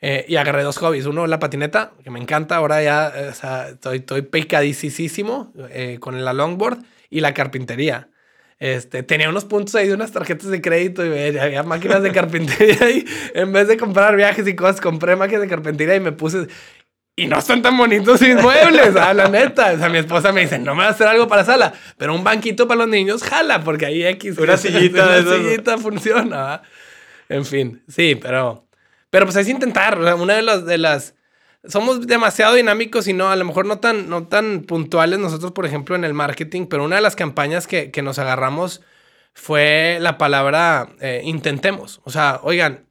[0.00, 1.06] Eh, y agarré dos hobbies.
[1.06, 2.56] Uno, la patineta, que me encanta.
[2.56, 6.78] Ahora ya o sea, estoy, estoy picadísimo eh, con la longboard
[7.10, 8.08] y la carpintería.
[8.60, 12.90] Este, tenía unos puntos ahí de unas tarjetas de crédito y había máquinas de carpintería
[12.90, 16.48] y en vez de comprar viajes y cosas, compré máquinas de carpintería y me puse
[17.18, 19.72] y no están tan bonitos mis muebles, a la neta.
[19.72, 22.14] O sea, mi esposa me dice, no me va a hacer algo para sala, pero
[22.14, 24.38] un banquito para los niños, jala, porque ahí X.
[24.38, 25.04] Una sillita.
[25.04, 26.62] Una sillita funciona.
[27.28, 28.68] En fin, sí, pero,
[29.10, 29.98] pero pues es intentar.
[29.98, 31.16] una de las, de las,
[31.64, 35.66] somos demasiado dinámicos y no, a lo mejor no tan, no tan puntuales nosotros, por
[35.66, 38.80] ejemplo, en el marketing, pero una de las campañas que, que nos agarramos
[39.34, 42.00] fue la palabra eh, intentemos.
[42.04, 42.86] O sea, oigan,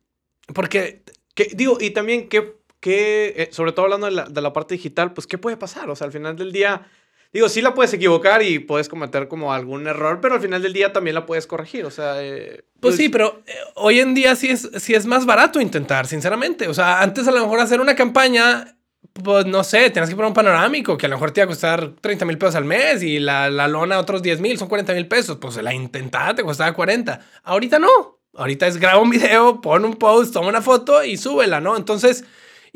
[0.54, 1.04] porque...
[1.34, 4.76] Que, digo, y también, ¿qué ¿qué, eh, sobre todo hablando de la, de la, parte
[4.76, 5.90] digital, pues qué puede pasar?
[5.90, 6.88] O sea, al final del día,
[7.34, 10.74] digo, sí la puedes equivocar y puedes cometer como algún error, pero al final del
[10.74, 12.24] día también la puedes corregir, o sea...
[12.24, 15.60] Eh, pues, pues, sí, pero eh, hoy en día sí es, sí es más barato
[15.60, 16.68] intentar, sinceramente.
[16.68, 18.78] O sea, antes a lo mejor hacer una campaña
[19.24, 21.48] pues no sé, tienes que poner un panorámico que a lo mejor te iba a
[21.48, 24.94] costar 30 mil pesos al mes y la, la lona otros 10 mil, son 40
[24.94, 25.38] mil pesos.
[25.38, 27.20] Pues la intentada te costaba 40.
[27.44, 28.20] Ahorita no.
[28.36, 31.76] Ahorita es graba un video, pon un post, toma una foto y súbela, ¿no?
[31.76, 32.24] Entonces,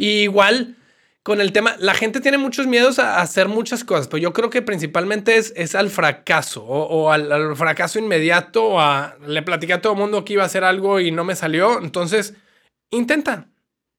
[0.02, 0.78] y igual
[1.22, 4.50] con el tema, la gente tiene muchos miedos a hacer muchas cosas, pero yo creo
[4.50, 8.80] que principalmente es, es al fracaso o, al, fracaso inmediato.
[8.80, 11.36] A, le platicé a todo el mundo que iba a hacer algo y no me
[11.36, 11.80] salió.
[11.80, 12.34] Entonces,
[12.90, 13.52] intenta.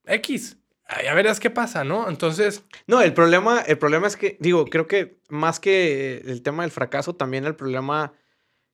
[0.05, 0.57] X.
[1.05, 2.09] Ya verás qué pasa, ¿no?
[2.09, 2.65] Entonces.
[2.89, 6.73] No, el problema, el problema es que, digo, creo que más que el tema del
[6.73, 8.13] fracaso, también el problema,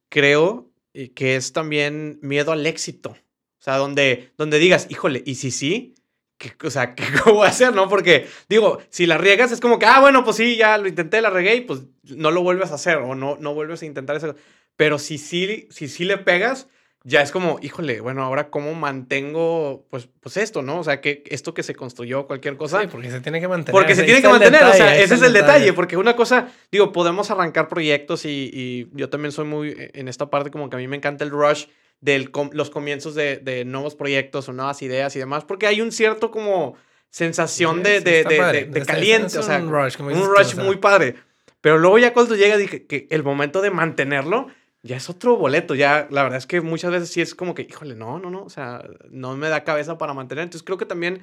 [0.09, 0.73] creo,
[1.15, 3.11] que es también miedo al éxito.
[3.11, 5.95] O sea, donde, donde digas, híjole, ¿y si sí?
[6.39, 7.89] ¿Qué, o sea, ¿qué, ¿cómo hacer, no?
[7.89, 11.21] Porque, digo, si la riegas es como que, ah, bueno, pues sí, ya lo intenté,
[11.21, 14.17] la regué y pues no lo vuelves a hacer o no, no vuelves a intentar
[14.17, 14.35] eso.
[14.77, 16.69] Pero si sí, si sí le pegas,
[17.03, 20.79] ya es como, híjole, bueno, ahora cómo mantengo, pues, pues esto, ¿no?
[20.79, 22.83] O sea, que esto que se construyó, cualquier cosa.
[22.83, 23.73] Sí, porque se tiene que mantener.
[23.73, 25.59] Porque se tiene que mantener, detalle, o sea, ese es el detalle.
[25.59, 25.73] detalle.
[25.73, 30.31] Porque una cosa, digo, podemos arrancar proyectos y, y yo también soy muy, en esta
[30.31, 31.67] parte como que a mí me encanta el rush
[32.01, 35.93] de los comienzos de, de, nuevos proyectos o nuevas ideas y demás, porque hay un
[35.93, 36.77] cierto como
[37.11, 41.17] sensación de, de, de, de caliente, o sea, un rush, un rush muy padre.
[41.61, 44.49] Pero luego ya cuando llega dije que el momento de mantenerlo
[44.83, 47.63] ya es otro boleto, ya la verdad es que muchas veces sí es como que,
[47.63, 50.45] híjole, no, no, no, o sea, no me da cabeza para mantener.
[50.45, 51.23] Entonces creo que también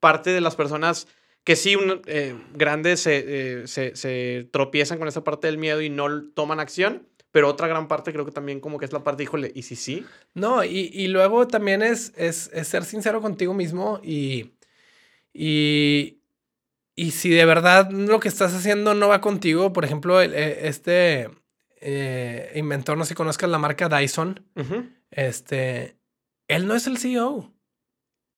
[0.00, 1.06] parte de las personas
[1.44, 5.82] que sí, un, eh, grandes se, eh, se, se tropiezan con esa parte del miedo
[5.82, 9.02] y no toman acción pero otra gran parte creo que también como que es la
[9.02, 10.06] parte, híjole, ¿y si sí?
[10.34, 14.52] No, y, y luego también es, es, es, ser sincero contigo mismo y,
[15.32, 16.20] y,
[16.94, 21.28] y si de verdad lo que estás haciendo no va contigo, por ejemplo, el, este
[21.80, 24.90] eh, inventor, no sé si conozcas la marca Dyson, uh -huh.
[25.10, 25.96] este,
[26.46, 27.52] él no es el CEO.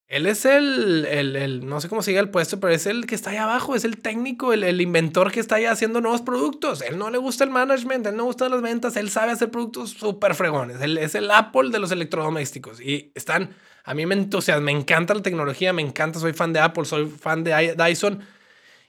[0.08, 3.16] Él es el, el, el, no sé cómo sigue el puesto, pero es el que
[3.16, 6.80] está ahí abajo, es el técnico, el, el inventor que está ahí haciendo nuevos productos.
[6.80, 9.90] Él no le gusta el management, él no gusta las ventas, él sabe hacer productos
[9.90, 10.80] súper fregones.
[10.80, 12.80] Él es el Apple de los electrodomésticos.
[12.80, 16.60] Y están, a mí me entusiasma, me encanta la tecnología, me encanta, soy fan de
[16.60, 18.22] Apple, soy fan de Dyson.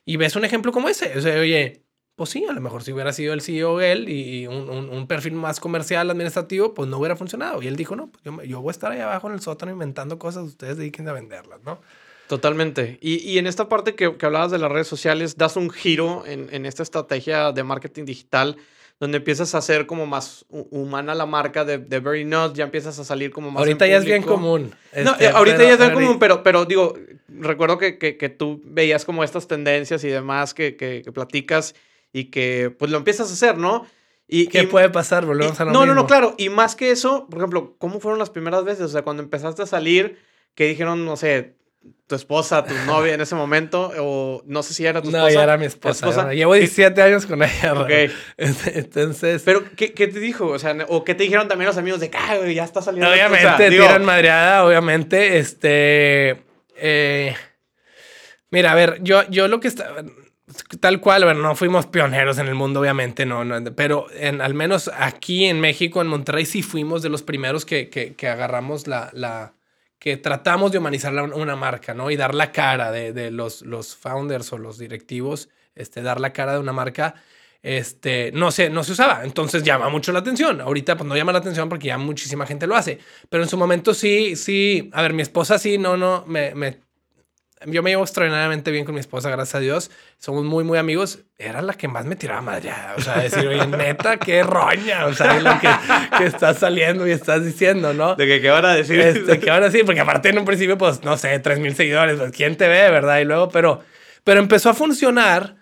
[0.06, 1.18] Y ves un ejemplo como ese.
[1.18, 1.87] O sea, oye,
[2.18, 5.06] pues sí, a lo mejor si hubiera sido el CEO él y un, un, un,
[5.06, 7.62] perfil más comercial, administrativo, pues no hubiera funcionado.
[7.62, 9.72] Y él dijo, no, pues yo, yo voy a estar ahí abajo en el sótano
[9.72, 11.80] inventando cosas, ustedes dediquen a venderlas, ¿no?
[12.28, 12.98] Totalmente.
[13.02, 16.24] Y, y en esta parte que, que, hablabas de las redes sociales, das un giro
[16.26, 18.58] en, en, esta estrategia de marketing digital,
[19.00, 22.98] donde empiezas a hacer como más humana la marca de, de Very Not, ya empiezas
[22.98, 23.60] a salir como más.
[23.60, 24.74] Ahorita ya es bien común.
[25.04, 26.96] No, este, ahorita pero, ya es bien común, pero, pero digo,
[27.28, 31.76] recuerdo que, que, que, tú veías como estas tendencias y demás que, que platicas
[32.14, 33.86] y que pues lo empiezas a hacer, ¿no?
[34.28, 35.26] Y, ¿Qué y- puede pasar?
[35.26, 36.08] Volvemos y- a lo no, no, no, mismo.
[36.08, 36.36] claro.
[36.38, 38.84] Y más que eso, por ejemplo, ¿cómo fueron las primeras veces?
[38.86, 40.18] O sea, cuando empezaste a salir,
[40.56, 41.56] que dijeron, no sé,
[42.08, 45.24] tu esposa, tu novia en ese momento, o no sé si era tu esposa.
[45.28, 46.34] No, ya era mi esposa.
[46.34, 47.74] Llevo 17 años con ella.
[47.74, 47.90] Ok.
[48.38, 50.48] Entonces, Pero, ¿qué, qué te dijo?
[50.48, 52.82] O sea, o qué te dijeron también los amigos de que, "Ay, güey, ya está
[52.82, 53.10] saliendo.
[53.10, 55.38] obviamente digo, tiran madreada, obviamente.
[55.38, 56.44] Este.
[56.76, 57.36] eh,
[58.52, 59.94] mira, a ver, yo, yo lo que está.
[60.80, 64.54] Tal cual, bueno, no fuimos pioneros en el mundo, obviamente, no, no pero en, al
[64.54, 68.88] menos aquí en México, en Monterrey, sí fuimos de los primeros que, que, que agarramos
[68.88, 69.56] la, la,
[70.00, 72.10] que tratamos de humanizar una marca, ¿no?
[72.12, 76.32] Y dar la cara de, de los, los founders o los directivos, este, dar la
[76.32, 77.16] cara de una marca,
[77.62, 79.26] este, no se, no se usaba.
[79.26, 80.62] Entonces llama mucho la atención.
[80.62, 83.00] Ahorita pues no llama la atención porque ya muchísima gente lo hace.
[83.30, 86.80] Pero en su momento sí, sí, a ver, mi esposa sí, no, no, me, me
[87.66, 89.92] yo me llevo extraordinariamente bien con mi esposa, gracias a Dios.
[90.20, 91.20] Somos muy, muy amigos.
[91.38, 92.96] Era la que más me tiraba madreada.
[92.96, 95.06] O sea, decir, oye, neta, qué roña.
[95.08, 95.70] O sea, lo que,
[96.18, 98.16] que estás saliendo y estás diciendo, ¿no?
[98.16, 99.00] De que, ¿qué van a decir?
[99.00, 99.86] Este, ¿Qué van a decir?
[99.86, 102.92] Porque aparte en un principio, pues, no sé, 3 mil seguidores, pues, ¿quién te ve,
[102.92, 103.20] verdad?
[103.20, 103.82] Y luego, pero,
[104.24, 105.56] pero empezó a funcionar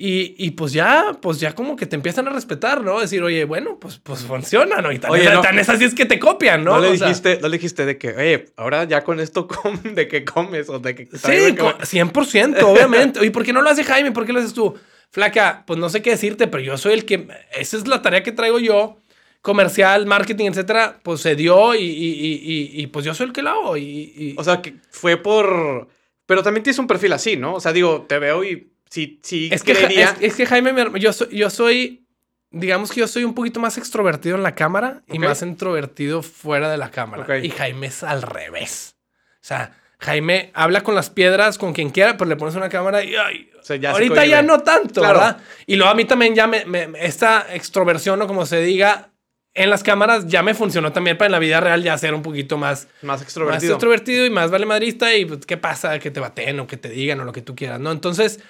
[0.00, 3.00] y, y pues ya, pues ya como que te empiezan a respetar, ¿no?
[3.00, 4.92] Decir, oye, bueno, pues, pues funciona, ¿no?
[4.92, 5.40] Y tan, Oye, no.
[5.40, 6.76] tan es así es que te copian, ¿no?
[6.76, 9.48] ¿No, le O sea, dijiste, no le dijiste de que, oye, ahora ya con esto,
[9.48, 10.68] com- ¿de qué comes?
[10.68, 13.26] O de que, Sí, co- 100%, obviamente.
[13.26, 14.12] ¿Y por qué no lo hace Jaime?
[14.12, 14.74] ¿Por qué lo haces tú?
[15.10, 17.26] Flaca, pues no sé qué decirte, pero yo soy el que.
[17.58, 18.98] Esa es la tarea que traigo yo.
[19.40, 20.98] Comercial, marketing, etcétera.
[21.02, 23.76] Pues se dio y, y, y, pues yo soy el que lo hago.
[23.76, 25.88] Y- O sea, que fue por...
[26.26, 27.54] Pero también tienes un perfil así, ¿no?
[27.54, 31.12] O sea, digo, te veo y sí, sí es, que, es, es que Jaime, yo
[31.12, 32.04] soy, yo soy.
[32.50, 36.70] Digamos que yo soy un poquito más extrovertido en la cámara y más introvertido fuera
[36.70, 37.38] de la cámara.
[37.40, 38.96] Y Jaime es al revés.
[39.34, 43.04] O sea, Jaime habla con las piedras, con quien quiera, pero le pones una cámara
[43.04, 45.18] y ay, O sea, ya se ahorita ya no tanto, Claro.
[45.18, 45.38] ¿verdad?
[45.66, 49.10] Y luego a mí también ya me, me- esta extroversión o como se diga
[49.54, 52.22] en las cámaras ya me funcionó también para en la vida real ya ser un
[52.22, 53.74] poquito más, Más más extrovertido.
[53.74, 56.88] extrovertido y más vale madrista y pues, qué pasa que te baten o que te
[56.88, 57.90] digan o lo que tú quieras, ¿no?
[57.92, 58.40] Entonces,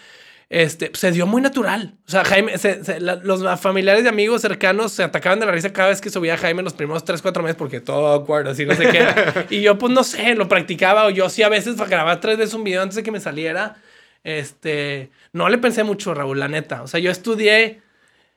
[0.51, 1.95] este, se dio muy natural.
[2.07, 5.53] O sea, Jaime, se- se- la- los familiares y amigos cercanos se atacaban de la
[5.53, 8.49] risa cada vez que subía a Jaime los primeros 3, 4 meses porque todo awkward,
[8.49, 9.07] así no sé qué.
[9.57, 12.55] y yo, pues no sé, lo practicaba o yo sí a veces grababa tres veces
[12.55, 13.77] un video antes de que me saliera.
[14.25, 16.83] Este, no le pensé mucho, Raúl, la neta.
[16.83, 17.81] O sea, yo estudié,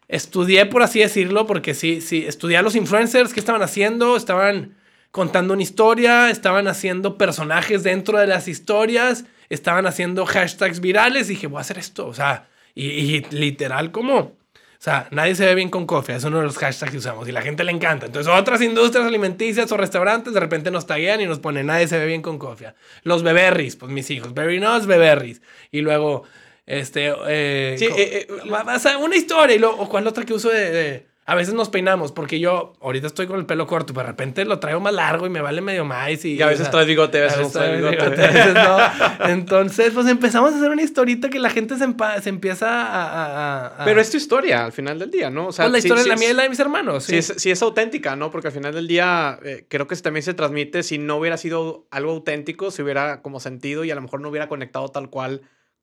[0.07, 4.75] estudié por así decirlo, porque sí, sí, estudié a los influencers, qué estaban haciendo, estaban
[5.11, 11.33] contando una historia, estaban haciendo personajes dentro de las historias, estaban haciendo hashtags virales, y
[11.33, 14.35] dije, voy a hacer esto, o sea, y, y literal como, o
[14.83, 17.31] sea, nadie se ve bien con coffee, es uno de los hashtags que usamos y
[17.31, 18.07] la gente le encanta.
[18.07, 21.99] Entonces, otras industrias alimenticias o restaurantes de repente nos taguean y nos ponen, nadie se
[21.99, 22.73] ve bien con coffee.
[23.03, 25.41] Los beberris, pues mis hijos, berry nuts, beberris.
[25.69, 26.23] Y luego,
[26.65, 30.25] este, eh, Sí, eh, eh, va- vas a- una historia y luego, o cuál otra
[30.25, 33.67] que uso de, de- a veces nos peinamos porque yo ahorita estoy con el pelo
[33.67, 36.25] corto, pero de repente lo traigo más largo y me vale medio más.
[36.25, 37.95] Y, Y a veces o sea, traes bigote, a veces traes bigote.
[37.95, 39.25] bigote, a veces no.
[39.29, 41.85] Entonces, pues empezamos a hacer una historita que la gente se,
[42.21, 45.47] se empieza a, a- a- a- Pero es tu historia al final del día, ¿no?
[45.47, 47.03] O sea, Pues la historia sí de la mía y la de mis hermanos.
[47.05, 48.31] Sí Sí, es, sí es auténtica, ¿no?
[48.31, 51.85] Porque al final del día eh, creo que también se transmite si no hubiera sido
[51.91, 55.41] algo auténtico, si hubiera como sentido y a lo mejor no hubiera conectado tal cual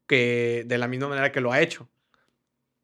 [0.09, 1.89] que de la misma manera que lo ha hecho.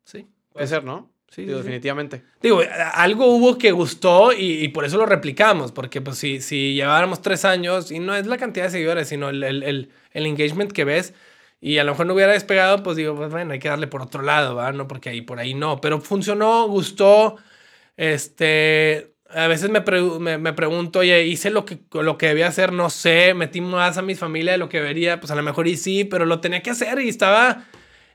[0.04, 0.26] sí.
[0.52, 1.10] Puede ser, ¿no?
[1.30, 2.22] Sí, Digo, sí, definitivamente.
[2.40, 2.60] Digo,
[2.92, 7.22] algo hubo que gustó y, y por eso lo replicamos, porque pues si, si lleváramos
[7.22, 10.70] tres años, y no es la cantidad de seguidores, sino el, el, el, el engagement
[10.70, 11.12] que ves,
[11.60, 14.02] y a lo mejor no hubiera despegado, pues digo, pues bueno, hay que darle por
[14.02, 14.74] otro lado, ¿verdad?
[14.74, 17.36] No, porque ahí por ahí no, pero funcionó, gustó,
[17.96, 19.10] este...
[19.30, 22.72] A veces me, pre- me, me pregunto, oye, hice lo que, lo que debía hacer,
[22.72, 25.66] no sé, metí más a mi familia de lo que debería, pues a lo mejor
[25.66, 27.64] y sí, pero lo tenía que hacer y estaba...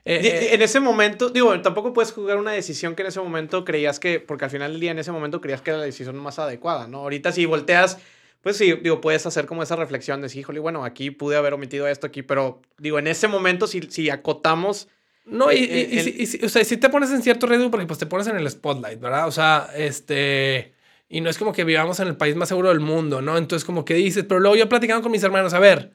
[0.04, 3.64] eh, eh, en ese momento, digo, tampoco puedes jugar una decisión que en ese momento
[3.64, 6.16] creías que, porque al final del día en ese momento creías que era la decisión
[6.16, 6.98] más adecuada, ¿no?
[6.98, 7.98] Ahorita si volteas,
[8.42, 11.86] pues sí, digo, puedes hacer como esa reflexión de, híjole, bueno, aquí pude haber omitido
[11.86, 14.88] esto aquí, pero digo, en ese momento si, si acotamos...
[15.26, 17.46] No, y, Eh, y- y el- si- y o sea, si te pones en cierto
[17.46, 19.28] riesgo porque pues te pones en el spotlight, ¿verdad?
[19.28, 20.72] O sea, este...
[21.08, 23.36] Y no es como que vivamos en el país más seguro del mundo, ¿no?
[23.36, 25.92] Entonces como que dices, pero luego yo platicando con mis hermanos, a ver,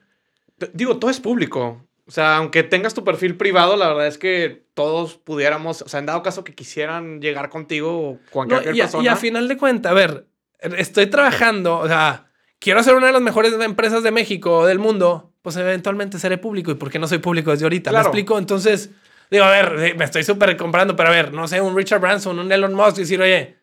[0.72, 1.86] Digo, todo es público.
[2.06, 5.98] O sea, aunque tengas tu perfil privado, la verdad es que todos pudiéramos, o sea,
[5.98, 9.04] en dado caso que quisieran llegar contigo o con no, cualquier y, a, persona.
[9.04, 10.26] y a final de cuentas, a ver,
[10.60, 14.78] estoy trabajando, o sea, quiero ser una de las mejores empresas de México o del
[14.78, 16.70] mundo, pues eventualmente seré público.
[16.70, 17.90] ¿Y por qué no soy público desde ahorita?
[17.90, 18.04] Claro.
[18.04, 18.38] ¿Me explico?
[18.38, 18.90] Entonces,
[19.30, 22.38] digo, a ver, me estoy súper comprando, pero a ver, no sé, un Richard Branson,
[22.38, 23.58] un Elon Musk, y decir, oye,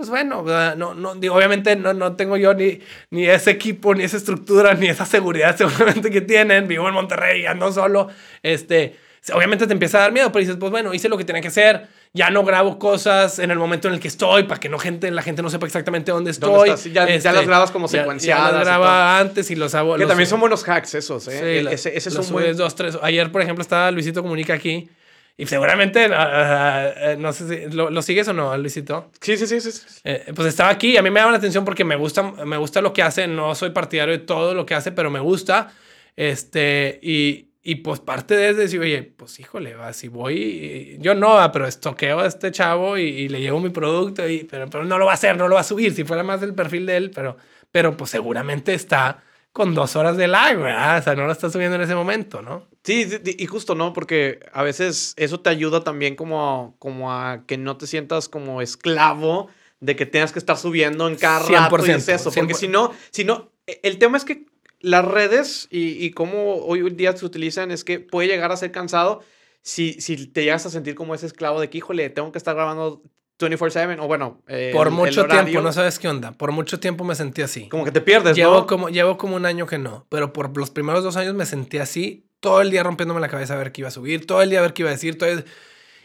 [0.00, 0.42] pues bueno,
[0.76, 2.80] no, no, digo, obviamente no, no tengo yo ni,
[3.10, 6.66] ni ese equipo, ni esa estructura, ni esa seguridad seguramente que tienen.
[6.66, 8.08] Vivo en Monterrey, ando solo.
[8.42, 8.96] Este,
[9.34, 11.48] obviamente te empieza a dar miedo, pero dices, pues bueno, hice lo que tenía que
[11.48, 14.78] hacer, ya no grabo cosas en el momento en el que estoy para que no
[14.78, 16.70] gente, la gente no sepa exactamente dónde estoy.
[16.70, 18.46] Ya, ya, Este, las grabas como ya- secuenciadas.
[18.46, 19.96] Ya las y graba antes y los hago.
[19.96, 21.58] Que los- también son buenos hacks esos, ¿eh?
[21.58, 22.56] Sí, la- ese ese es un buen...
[22.56, 22.96] dos, tres.
[23.02, 24.88] Ayer, por ejemplo, estaba Luisito Comunica aquí
[25.36, 29.10] y seguramente, ah, ah, ah, no sé si, ¿lo, lo sigues o no, Luisito?
[29.20, 29.72] Sí, sí, sí, sí.
[29.72, 30.00] sí.
[30.04, 32.80] Eh, pues estaba aquí a mí me llama la atención porque me gusta, me gusta
[32.80, 33.26] lo que hace.
[33.26, 35.72] No soy partidario de todo lo que hace, pero me gusta.
[36.16, 41.14] Este, y, y pues parte de es decir, oye, pues híjole, va, si voy, yo
[41.14, 44.68] no, va, pero estoqueo a este chavo y, y le llevo mi producto, y, pero,
[44.68, 45.94] pero no lo va a hacer, no lo va a subir.
[45.94, 47.36] Si fuera más del perfil de él, pero,
[47.70, 49.22] pero pues seguramente está
[49.52, 50.98] con dos horas de lag, ¿verdad?
[50.98, 52.68] O sea, no lo está subiendo en ese momento, ¿no?
[52.82, 53.06] Sí,
[53.38, 53.92] y justo, ¿no?
[53.92, 58.62] Porque a veces eso te ayuda también como, como a que no te sientas como
[58.62, 59.48] esclavo
[59.80, 62.30] de que tengas que estar subiendo en cada rato y 100%, es eso.
[62.32, 62.58] Porque 100%.
[62.58, 64.46] si no, si no, e- el tema es que
[64.80, 68.56] las redes y, y cómo hoy en día se utilizan es que puede llegar a
[68.56, 69.20] ser cansado
[69.62, 72.54] si, si te llegas a sentir como ese esclavo de que, híjole, tengo que estar
[72.54, 73.02] grabando
[73.38, 76.32] 24/7 o bueno, eh, Por el- el mucho horario, tiempo, no sabes qué onda.
[76.32, 77.68] Por mucho tiempo me sentí así.
[77.68, 78.66] Como que te pierdes, Llevo, ¿no?
[78.66, 81.76] como, llevo como un año que no, pero por los primeros dos años me sentí
[81.78, 84.50] así, todo el día rompiéndome la cabeza a ver qué iba a subir, todo el
[84.50, 85.44] día a ver qué iba a decir, todo el-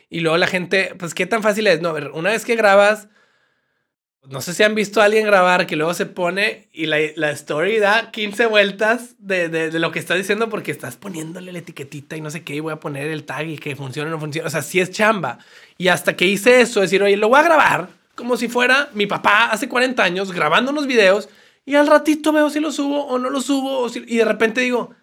[0.09, 2.55] y luego la gente, pues qué tan fácil es, no, a ver, una vez que
[2.55, 3.07] grabas,
[4.27, 7.29] no sé si han visto a alguien grabar que luego se pone y la, la
[7.31, 11.59] story da 15 vueltas de, de, de lo que estás diciendo porque estás poniéndole la
[11.59, 14.13] etiquetita y no sé qué, y voy a poner el tag y que funcione o
[14.13, 15.37] no funcione, o sea, sí es chamba.
[15.77, 19.05] Y hasta que hice eso, decir, oye, lo voy a grabar como si fuera mi
[19.05, 21.29] papá hace 40 años grabando unos videos
[21.65, 23.87] y al ratito veo si lo subo o no lo subo.
[24.07, 24.95] y de repente digo,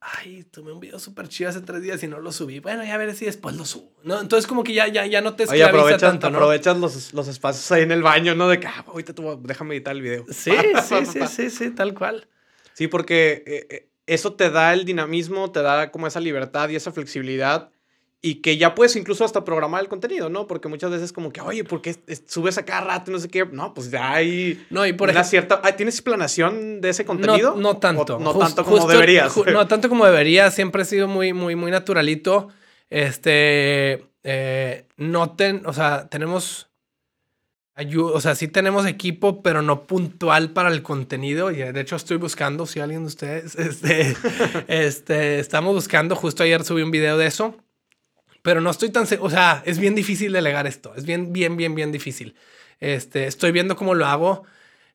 [0.00, 2.58] ay, tomé un video súper chido hace tres días y no lo subí.
[2.60, 3.92] Bueno, ya veré si después lo subo.
[4.02, 4.20] ¿no?
[4.20, 6.38] Entonces como que ya, ya, ya no te Oye, aprovechas, tanto, ¿no?
[6.38, 8.48] aprovechas los, los espacios ahí en el baño, ¿no?
[8.48, 10.24] De que, ah, ahorita tú, déjame editar el video.
[10.30, 12.28] Sí, sí, sí, sí, sí, tal cual.
[12.72, 16.76] Sí, porque eh, eh, eso te da el dinamismo, te da como esa libertad y
[16.76, 17.70] esa flexibilidad
[18.22, 20.46] y que ya puedes incluso hasta programar el contenido, ¿no?
[20.46, 23.18] Porque muchas veces como que, oye, ¿por qué es- subes a cada rato y no
[23.20, 23.46] sé qué?
[23.46, 25.60] No, pues ya hay No, y por una ejemplo, cierta...
[25.64, 27.52] ah, ¿Tienes planeación de ese contenido?
[27.56, 28.16] No, no tanto.
[28.16, 29.34] O no tanto como justo- deberías.
[29.52, 30.50] no tanto como debería.
[30.50, 32.48] Siempre he sido muy, muy, muy naturalito.
[32.90, 36.68] Este, eh, no ten, o sea, tenemos,
[37.96, 41.50] o sea, sí tenemos equipo, pero no puntual para el contenido.
[41.50, 44.14] Y de hecho estoy buscando, si alguien de ustedes, este,
[44.68, 46.14] este, estamos buscando.
[46.16, 47.56] Justo ayer subí un video de eso.
[48.42, 50.94] Pero no estoy tan, se- o sea, es bien difícil delegar esto.
[50.96, 52.36] Es bien, bien, bien, bien difícil.
[52.80, 54.44] Este, estoy viendo cómo lo hago.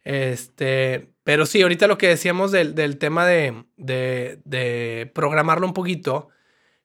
[0.04, 6.30] Este, pero sí, ahorita lo que decíamos del, del tema de, de, programarlo un poquito,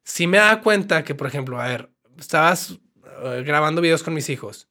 [0.03, 2.79] sí me da cuenta que, por ejemplo, a ver, estabas
[3.23, 4.69] eh, grabando videos con mis hijos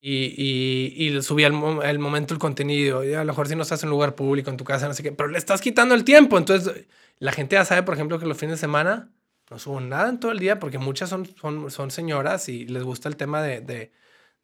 [0.00, 1.54] y, y, y subí al
[1.84, 4.50] el momento el contenido, y a lo mejor si no estás en un lugar público,
[4.50, 6.38] en tu casa, no sé qué, pero le estás quitando el tiempo.
[6.38, 6.86] Entonces,
[7.18, 9.12] la gente ya sabe, por ejemplo, que los fines de semana
[9.52, 12.82] no subo nada en todo el día porque muchas son, son, son señoras y les
[12.82, 13.92] gusta el tema de, de,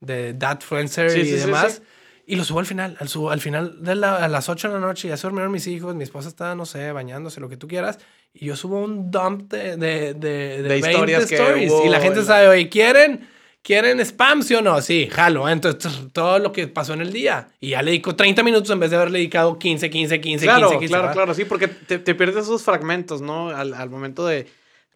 [0.00, 1.80] de dadfluencer Sí, y sí, demás.
[1.82, 1.82] sí.
[2.26, 4.74] Y lo subo al final, al, subo, al final de la- a las 8 de
[4.74, 7.56] la noche, ya se durmieron mis hijos, mi esposa está, no sé, bañándose, lo que
[7.56, 7.98] tú quieras,
[8.34, 11.40] y yo subo un dump de, de, de, de, De 20 historias que
[11.70, 13.26] hubo y la gente en- sabe, oye, ¿quieren,
[13.62, 14.78] ¿quieren spam, sí o no?
[14.82, 15.48] Sí, jalo.
[15.48, 17.48] Entonces, todo lo que pasó en el día.
[17.60, 20.68] Y ya le dedico 30 minutos en vez de haberle dedicado 15, 15, 15, Claro,
[20.68, 20.88] 15, 15.
[20.92, 21.14] claro, ¿verdad?
[21.14, 23.48] claro, sí, porque te, te pierdes esos fragmentos, ¿no?
[23.48, 24.46] Al, al momento de,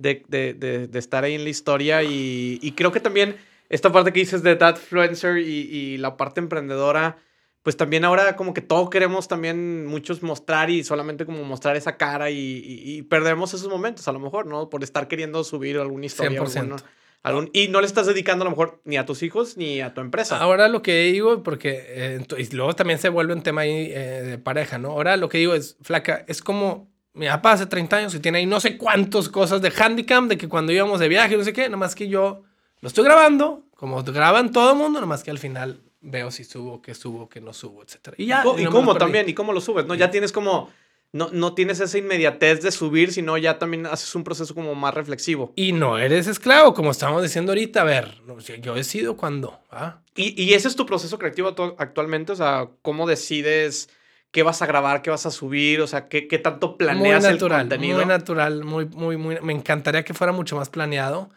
[0.03, 3.37] de, de, de- de estar ahí en la historia y, y creo que también
[3.69, 7.17] esta parte que dices de Dadfluencer y, y la parte emprendedora,
[7.63, 11.97] pues también ahora como que todo queremos también muchos mostrar y solamente como mostrar esa
[11.97, 14.69] cara y, y- y perdemos esos momentos a lo mejor, ¿no?
[14.69, 16.41] Por estar queriendo subir alguna historia.
[16.43, 16.61] 100%.
[16.61, 16.83] alguna-
[17.23, 19.95] algún- y no le estás dedicando a lo mejor ni a tus hijos ni a
[19.95, 20.39] tu empresa.
[20.39, 24.23] Ahora lo que digo, porque eh, y luego también se vuelve un tema ahí eh,
[24.27, 24.91] de pareja, ¿no?
[24.91, 28.39] Ahora lo que digo es, flaca, es como mi papá hace 30 años y tiene
[28.39, 31.53] ahí no sé cuántas cosas de handicap, de que cuando íbamos de viaje, no sé
[31.53, 32.43] qué, nomás que yo
[32.81, 36.83] lo estoy grabando, como graban todo el mundo, nomás que al final veo si subo,
[36.83, 38.17] qué subo, qué no subo, etcétera.
[38.19, 38.43] Y ya.
[38.59, 39.29] ¿Y, cómo también?
[39.29, 39.87] ¿Y cómo lo subes?
[39.87, 39.95] ¿no?
[39.95, 40.71] Ya tienes como...
[41.15, 44.95] No, no tienes esa inmediatez de subir, sino ya también haces un proceso como más
[44.95, 45.53] reflexivo.
[45.57, 47.83] Y no eres esclavo, como estamos diciendo ahorita.
[47.83, 48.15] A ver,
[48.63, 49.61] yo- decido cuándo.
[49.71, 49.99] ¿ah?
[50.17, 53.91] Y, y ese es tu proceso creativo actu- actualmente, o sea, ¿cómo decides
[54.33, 55.81] qué vas a grabar, qué vas a subir?
[55.81, 57.99] O sea, ¿qué, qué tanto planeas muy el natural, contenido?
[57.99, 59.39] Muy natural, muy, muy, muy.
[59.41, 61.31] Me encantaría que fuera mucho más planeado,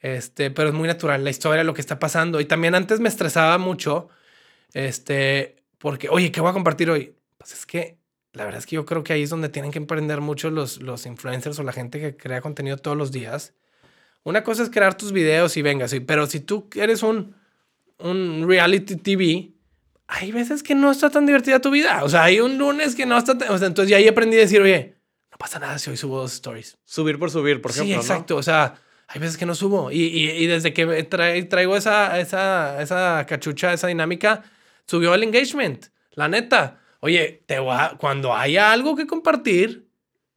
[0.00, 2.40] este, pero es muy natural la historia, lo que está pasando.
[2.40, 4.08] Y también antes me estresaba mucho,
[4.74, 7.14] este, porque, oye, ¿qué voy a compartir hoy?
[7.38, 7.96] Pues es que
[8.32, 10.80] la verdad es que yo creo que ahí es donde tienen que emprender mucho los,
[10.82, 13.54] los influencers o la gente que crea contenido todos los días.
[14.22, 17.34] Una cosa es crear tus videos y venga, sí, pero si tú eres un,
[17.98, 19.52] un reality TV,
[20.12, 22.02] hay veces que no está tan divertida tu vida.
[22.02, 23.48] O sea, hay un lunes que no está tan...
[23.50, 24.96] O sea, entonces ya ahí aprendí a decir, oye,
[25.30, 26.76] no pasa nada si hoy subo dos stories.
[26.84, 27.94] Subir por subir, por ejemplo.
[27.94, 28.36] Sí, exacto.
[28.36, 28.74] O sea,
[29.06, 29.92] hay veces que no subo.
[29.92, 34.42] Y, y, y desde que traigo esa, esa, esa cachucha, esa dinámica,
[34.84, 35.86] subió el engagement.
[36.10, 36.80] La neta.
[36.98, 37.58] Oye, te
[37.98, 39.88] cuando haya algo que compartir,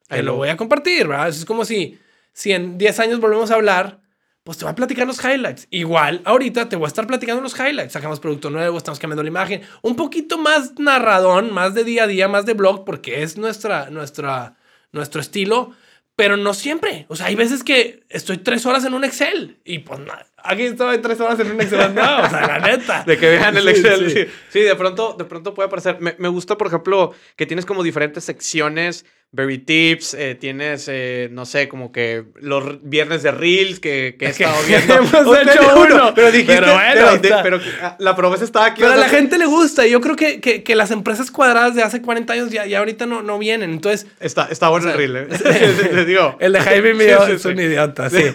[0.07, 1.29] te lo voy a compartir, ¿verdad?
[1.29, 1.99] Es como si,
[2.31, 4.02] si en 10 años volvemos a hablar,
[4.43, 5.67] pues te voy a platicar los highlights.
[5.69, 7.93] Igual, ahorita te voy a estar platicando los highlights.
[7.93, 9.61] Sacamos producto nuevo, estamos cambiando la imagen.
[9.81, 13.89] Un poquito más narradón, más de día a día, más de blog, porque es nuestra,
[13.89, 14.55] nuestra,
[14.91, 15.73] nuestro estilo
[16.15, 17.05] pero no siempre.
[17.09, 20.27] O sea, hay veces que estoy tres horas en un Excel y pues nada.
[20.37, 21.95] Aquí estoy tres horas en un Excel.
[21.95, 23.03] No, o sea, la neta.
[23.07, 24.29] De que vean el Excel.
[24.49, 25.99] Sí, de, pronto, de pronto puede aparecer.
[25.99, 31.27] Me, me, gusta, por ejemplo, que tienes como diferentes secciones Berry Tips, eh, tienes, eh,
[31.31, 34.93] no sé, como que los viernes de Reels que, que he estado viendo.
[34.93, 36.13] Hemos hecho uno.
[36.13, 38.81] Pero dijiste, pero, bueno, pero, ah, la promesa estaba aquí.
[38.81, 39.87] Pero a la gente le gusta.
[39.87, 43.07] Yo creo que, que, que, las empresas cuadradas de hace 40 años ya, ya ahorita
[43.07, 43.71] no, no vienen.
[43.71, 44.05] Entonces.
[44.19, 46.05] Está, está bueno el Reel, ¿eh?
[46.07, 46.37] digo.
[46.39, 48.25] El de Jaime mío es un idiota, sí.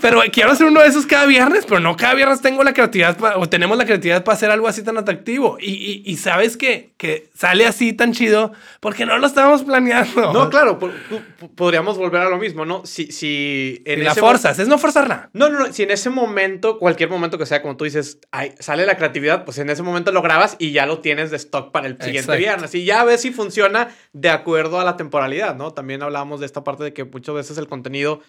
[0.00, 3.16] pero quiero hacer uno de esos cada viernes, pero no cada viernes tengo la creatividad
[3.36, 5.58] o tenemos la creatividad para hacer algo así tan atractivo.
[5.60, 10.07] Y, y, y sabes que, que sale así tan chido porque no lo estábamos planeando.
[10.32, 10.78] No, claro,
[11.54, 12.84] podríamos volver a lo mismo, ¿no?
[12.84, 15.30] Si, si en la forzas, es no forzarla.
[15.32, 18.18] No, no, no, si en ese momento, cualquier momento que sea, como tú dices,
[18.58, 21.70] sale la creatividad, pues en ese momento lo grabas y ya lo tienes de stock
[21.72, 22.74] para el siguiente viernes.
[22.74, 25.72] Y ya ves si funciona de acuerdo a la temporalidad, ¿no?
[25.72, 28.20] También hablábamos de esta parte de que muchas veces el contenido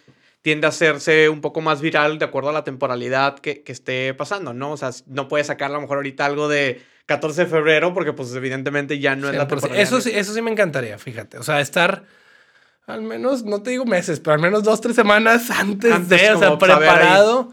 [0.42, 4.14] tiende a hacerse un poco más viral de acuerdo a la temporalidad que, que esté
[4.14, 4.72] pasando, ¿no?
[4.72, 8.14] O sea, no puedes sacar a lo mejor ahorita algo de 14 de febrero, porque
[8.14, 9.82] pues evidentemente ya no es la temporada.
[9.82, 11.40] Eso sí, eso sí me encantaría, fíjate.
[11.40, 12.04] O sea, estar
[12.86, 16.40] al menos, no te digo meses, pero al menos dos, tres semanas antes, de, o
[16.40, 17.52] sea, preparado.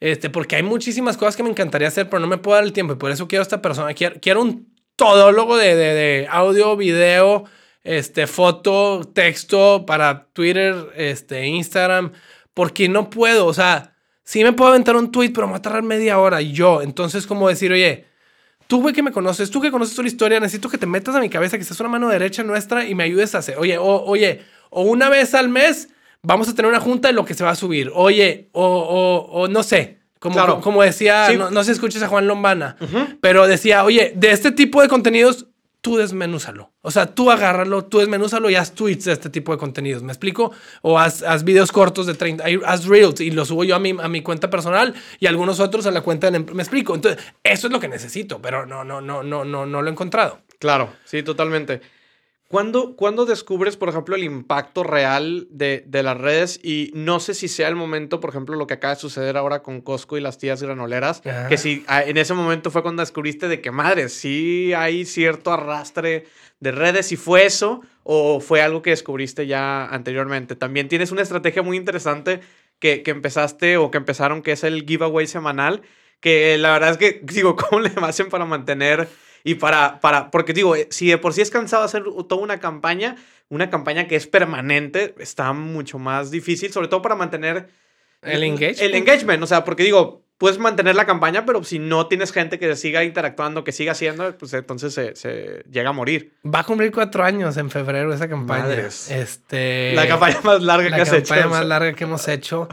[0.00, 2.72] Este, porque hay muchísimas cosas que me encantaría hacer, pero no me puedo dar el
[2.72, 2.94] tiempo.
[2.94, 3.94] Y por eso quiero a esta persona.
[3.94, 7.44] Quiero, quiero un todólogo de, de, de, audio, video,
[7.84, 12.12] este, foto, texto para Twitter, este, Instagram.
[12.54, 13.46] Porque no puedo.
[13.46, 13.94] O sea,
[14.24, 16.82] sí me puedo aventar un tweet, pero me va a tardar media hora yo.
[16.82, 18.06] Entonces, como decir, oye,
[18.66, 21.14] Tú, güey, que me conoces, tú que conoces toda la historia, necesito que te metas
[21.14, 23.58] a mi cabeza, que seas una mano derecha nuestra y me ayudes a hacer.
[23.58, 25.88] Oye, o, oye, o una vez al mes
[26.22, 27.92] vamos a tener una junta de lo que se va a subir.
[27.94, 29.98] Oye, o, o, o no sé.
[30.18, 32.76] Como, como decía, no, sé si escuchas a Juan Lombana,
[33.20, 35.46] pero decía, oye, de este tipo de contenidos
[35.86, 36.72] tú desmenúzalo.
[36.82, 40.02] O sea, tú agárralo, tú desmenúzalo y haz tweets de este tipo de contenidos.
[40.02, 40.50] ¿Me explico?
[40.82, 44.08] O haz, videos cortos de 30, haz reels y los subo yo a mi, a
[44.08, 46.40] mi cuenta personal y algunos otros a la cuenta de...
[46.40, 46.96] ¿Me explico?
[46.96, 49.92] Entonces, eso es lo que necesito, pero no, no, no, no, no, no lo he
[49.92, 50.40] encontrado.
[50.58, 51.82] Claro, sí, totalmente.
[52.48, 56.60] ¿Cuándo, descubres, por ejemplo, el impacto real de, las redes?
[56.62, 59.64] Y no sé si sea el momento, por ejemplo, lo que acaba de suceder ahora
[59.64, 63.48] con Costco y las tías granoleras, que si ah, en ese momento fue cuando descubriste
[63.48, 66.26] de que, madre, sí hay cierto arrastre
[66.60, 70.54] de redes, si fue eso o fue algo que descubriste ya anteriormente.
[70.54, 72.40] También tienes una estrategia muy interesante
[72.78, 75.82] que, que empezaste o que empezaron, que es el giveaway semanal,
[76.20, 79.08] que la verdad es que, digo, ¿cómo le hacen para mantener
[79.46, 82.58] y para, para, porque digo, eh, si de por sí es cansado hacer toda una
[82.58, 83.14] campaña,
[83.48, 87.68] una campaña que es permanente, está mucho más difícil, sobre todo para mantener
[88.22, 88.80] el engagement.
[88.80, 92.58] El engagement, o sea, porque digo, puedes mantener la campaña, pero si no tienes gente
[92.58, 96.32] que siga interactuando, que siga haciendo, pues entonces se, llega a morir.
[96.44, 98.74] Va a cumplir cuatro años en febrero esa campaña.
[98.74, 101.36] Este, la campaña más larga que has hecho.
[101.36, 102.66] La campaña más larga que hemos hecho.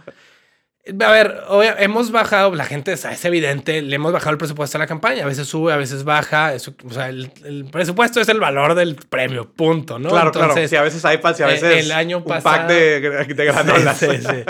[0.86, 1.42] A ver,
[1.78, 5.24] hemos bajado, la gente es evidente, le hemos bajado el presupuesto a la campaña.
[5.24, 6.54] A veces sube, a veces baja.
[6.54, 7.32] Eso, o sea, el,
[7.72, 10.10] presupuesto es el valor del premio, punto, ¿no?
[10.10, 10.54] Claro, claro.
[10.68, 13.98] Sí, a veces iPads y a eh, veces el año un pack de, de granolas.
[13.98, 14.44] Sí, sí,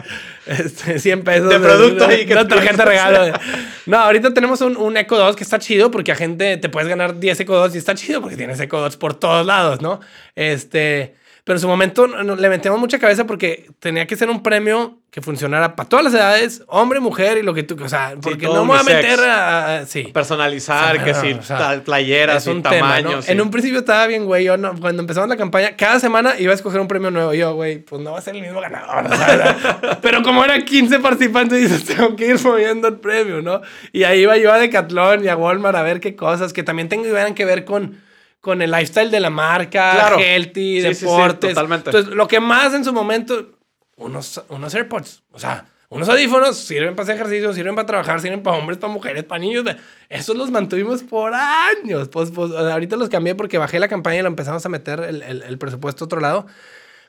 [0.47, 1.49] Este, 100 pesos.
[1.49, 3.37] De producto ahí que tarjeta regalo.
[3.85, 6.89] No, ahorita tenemos un, un, Echo 2 que está chido porque a gente te puedes
[6.89, 9.99] ganar 10 Echo 2 y está chido porque tienes Echo 2 por todos lados, ¿no?
[10.35, 11.21] Este...
[11.43, 15.21] Pero en su momento le metíamos mucha cabeza porque tenía que ser un premio que
[15.21, 18.63] funcionara para todas las edades, hombre, mujer y lo que tú, o sea, porque no
[18.65, 20.03] me voy a meter a, sí.
[20.13, 23.19] Personalizar, que si tal playeras, un tamaño.
[23.27, 26.53] En un principio estaba bien, güey, yo no, cuando empezamos la campaña, cada semana iba
[26.53, 27.33] a escoger un premio nuevo.
[27.33, 29.05] yo, güey, pues no va a ser el mismo ganador.
[30.01, 33.61] Pero como eran 15 participantes, dices, tengo que ir moviendo el premio, ¿no?
[33.91, 36.87] Y ahí iba yo a Decathlon y a Walmart a ver qué cosas que también
[36.87, 38.01] tengan que ver con
[38.43, 40.19] con el lifestyle de la marca, claro.
[40.19, 41.51] healthy, deportes.
[41.51, 41.91] totalmente.
[41.91, 43.53] Entonces, lo que más en su momento,
[43.95, 48.43] unos, unos AirPods, o sea, unos audífonos sirven para hacer ejercicio, sirven para trabajar, sirven
[48.43, 49.63] para hombres, para mujeres, para niños.
[50.09, 52.09] Esos los mantuvimos por años.
[52.09, 55.21] Pues, pues, ahorita los cambié porque bajé la campaña y lo empezamos a meter el,
[55.23, 56.45] el, presupuesto a otro lado.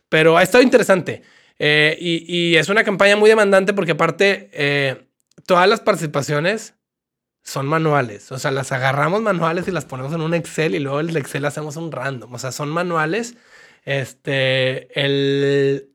[0.08, 1.22] Pero ha estado interesante.
[1.58, 5.04] Eh, y, y, es una campaña muy demandante porque aparte, eh,
[5.46, 6.74] todas las participaciones
[7.44, 8.32] son manuales.
[8.32, 11.44] O sea, las agarramos manuales y las ponemos en un Excel y luego el Excel
[11.44, 12.32] hacemos un random.
[12.32, 13.36] O sea, son manuales.
[13.84, 15.90] Este, el...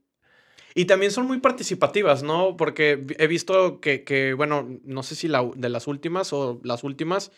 [0.75, 2.55] Y también son muy participativas, ¿no?
[2.55, 6.83] Porque he visto que, que bueno, no sé si la, de las últimas o las
[6.83, 7.31] últimas,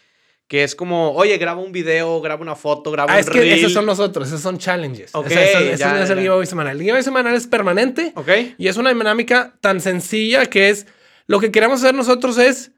[0.48, 3.54] que es como, oye, graba un video, graba una foto, graba ah, un es que
[3.54, 5.16] esos son los otros, esos son challenges.
[5.16, 6.22] Ok, O sea, eso, eso ya, es el ya.
[6.24, 6.76] giveaway semanal.
[6.76, 8.30] El giveaway semanal es permanente ¿Ok?
[8.58, 10.86] y es una dinámica tan sencilla que es,
[11.26, 12.74] lo que queremos hacer nosotros es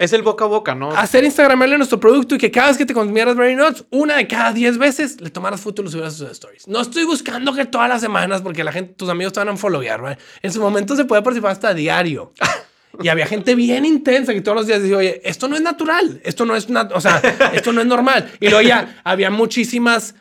[0.00, 0.92] Es el boca a boca, ¿no?
[0.92, 4.26] hacer Instagramarle nuestro producto y que cada vez que te consumieras Very Nuts, una de
[4.26, 6.66] cada 10 veces le tomaras foto y lo subieras a sus stories.
[6.66, 9.56] No estoy buscando que todas las semanas, porque la gente, tus amigos te van a
[9.58, 10.16] followear, ¿vale?
[10.40, 12.32] En su momento se puede participar hasta diario.
[13.02, 16.20] Y había gente bien intensa que todos los días decía, oye, esto no es natural,
[16.24, 17.22] esto no es, o sea,
[17.54, 18.30] esto no es normal.
[18.40, 20.16] Y luego ya había muchísimas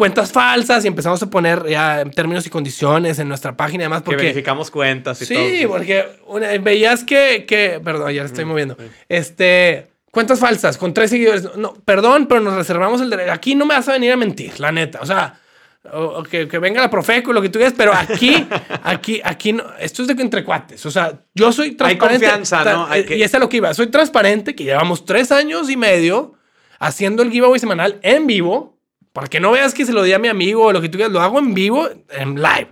[0.00, 4.00] cuentas falsas y empezamos a poner ya términos y condiciones en nuestra página y demás
[4.00, 5.72] que porque verificamos cuentas y Sí, todo.
[5.76, 8.76] porque una- veías que, que, perdón, ya estoy moviendo.
[9.10, 11.54] Este, cuentas falsas con tres seguidores.
[11.56, 13.30] No, perdón, pero nos reservamos el derecho.
[13.32, 15.00] Aquí no me vas a venir a mentir, la neta.
[15.02, 15.38] O sea,
[15.92, 18.46] o- o que, que venga la Profeco, lo que tú quieras, pero aquí,
[18.82, 19.64] aquí, aquí no.
[19.78, 20.84] Esto es de que entre cuates.
[20.86, 22.24] O sea, yo soy transparente.
[22.26, 22.86] confianza, ta- ¿no?
[22.86, 23.74] Hay que- Y esa es lo que iba.
[23.74, 26.34] Soy transparente, que llevamos tres años y medio
[26.78, 28.79] haciendo el giveaway semanal en vivo.
[29.12, 30.96] Para que no veas que se lo di a mi amigo o lo que tú
[30.96, 32.68] quieras, lo hago en vivo, en live.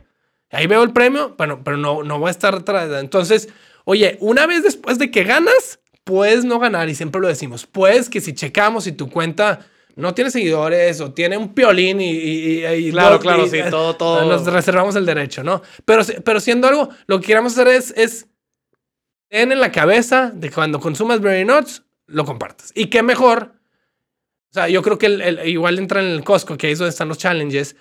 [0.51, 2.89] Ahí veo el premio, bueno, pero no, no voy a estar atrás.
[3.01, 3.49] Entonces,
[3.84, 7.66] oye, una vez después de que ganas, puedes no ganar y siempre lo decimos.
[7.66, 9.66] Puedes que si checamos si tu cuenta
[9.97, 12.11] no tiene seguidores o tiene un piolín y...
[12.12, 14.24] y- y- Claro, y- claro, sí, todo, todo.
[14.24, 15.61] Nos reservamos el derecho, ¿no?
[15.84, 18.28] Pero, pero siendo algo, lo que queremos hacer es, es
[19.28, 22.70] ten en la cabeza de que cuando consumas Berry Nuts, lo compartas.
[22.74, 23.53] Y qué mejor.
[24.51, 26.78] O sea, yo creo que el- el- igual entra en el Costco, que ahí es
[26.78, 27.76] donde están los challenges.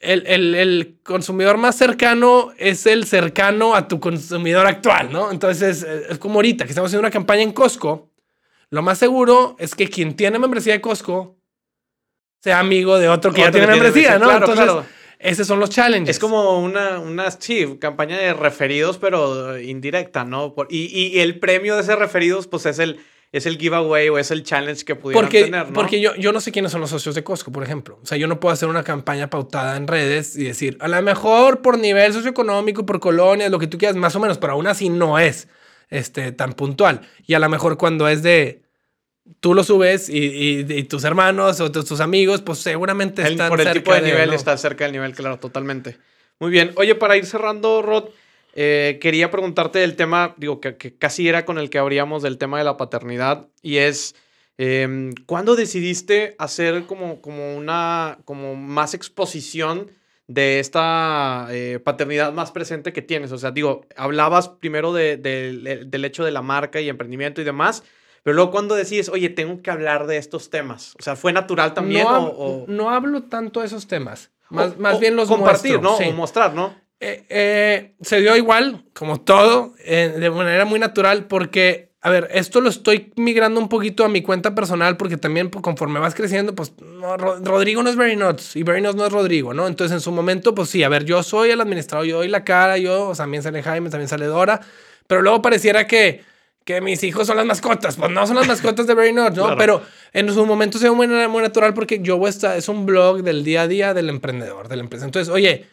[0.00, 5.30] El, el- el consumidor más cercano es el cercano a tu consumidor actual, ¿no?
[5.30, 8.10] Entonces, eh, es como ahorita que estamos haciendo una campaña en Costco.
[8.70, 11.36] Lo más seguro es que quien tiene membresía de Costco
[12.40, 14.38] sea amigo de otro que ya Otro tiene que tiene membresía, membresía, ¿no?
[14.38, 14.86] claro, Entonces, claro.
[15.18, 16.16] esos son los challenges.
[16.16, 20.54] Es como una, una, sí, campaña de referidos, pero indirecta, ¿no?
[20.54, 23.00] Por- y, y el premio de ese referidos, pues es el,
[23.36, 25.72] es el giveaway o es el challenge que pudieran Porque, tener, ¿no?
[25.72, 27.98] porque yo, yo no sé quiénes son los socios de Costco, por ejemplo.
[28.02, 31.00] O sea, yo no puedo hacer una campaña pautada en redes y decir, a lo
[31.02, 34.66] mejor por nivel socioeconómico, por colonias, lo que tú quieras, más o menos, pero aún
[34.66, 35.48] así no es
[35.90, 37.00] este, tan puntual.
[37.26, 38.62] Y a lo mejor cuando es de
[39.40, 43.32] tú lo subes y, y- y tus hermanos o tus, tus amigos, pues seguramente El-
[43.32, 44.34] están por el cerca tipo de nivel ¿no?
[44.36, 45.96] está cerca del nivel, claro, totalmente.
[46.40, 46.72] Muy bien.
[46.76, 48.06] Oye, para ir cerrando, Rod,
[48.54, 52.38] eh, quería preguntarte del tema, digo, que, que casi era con el que abríamos del
[52.38, 54.14] tema de la paternidad, y es,
[54.58, 59.90] eh, ¿cuándo decidiste hacer como, como una, como más exposición
[60.26, 63.32] de esta eh, paternidad más presente que tienes?
[63.32, 67.44] O sea, digo, hablabas primero de- de- del hecho de la marca y emprendimiento y
[67.44, 67.82] demás,
[68.22, 71.74] pero luego cuando decides, oye, tengo que hablar de estos temas, o sea, ¿fue natural
[71.74, 74.30] también no, o- hab- o, no hablo tanto de esos temas.
[74.50, 75.98] Más, o- más bien los compartir, muestro, ¿no?
[75.98, 76.04] sí.
[76.10, 76.74] O mostrar, ¿no?
[77.06, 82.28] Eh, eh, se dio igual, como todo, eh, de manera muy natural, porque, a ver,
[82.32, 86.14] esto lo estoy migrando un poquito a mi cuenta personal, porque también pues, conforme vas
[86.14, 89.66] creciendo, pues no, Rodrigo no es Very Nuts y Very Nuts no es Rodrigo, ¿no?
[89.66, 92.42] Entonces en su momento, pues sí, a ver, yo soy el administrador, yo doy la
[92.42, 94.60] cara, yo, o sea, también sale Jaime, también sale Dora,
[95.06, 96.22] pero luego pareciera que,
[96.64, 99.42] que mis hijos son las mascotas, pues no son las mascotas de Very Nuts, ¿no?
[99.44, 99.58] Claro.
[99.58, 99.82] Pero
[100.14, 103.44] en su momento se dio muy, muy natural porque yo estar- es un blog del
[103.44, 105.04] día a día del emprendedor, de la empresa.
[105.04, 105.66] Entonces, oye,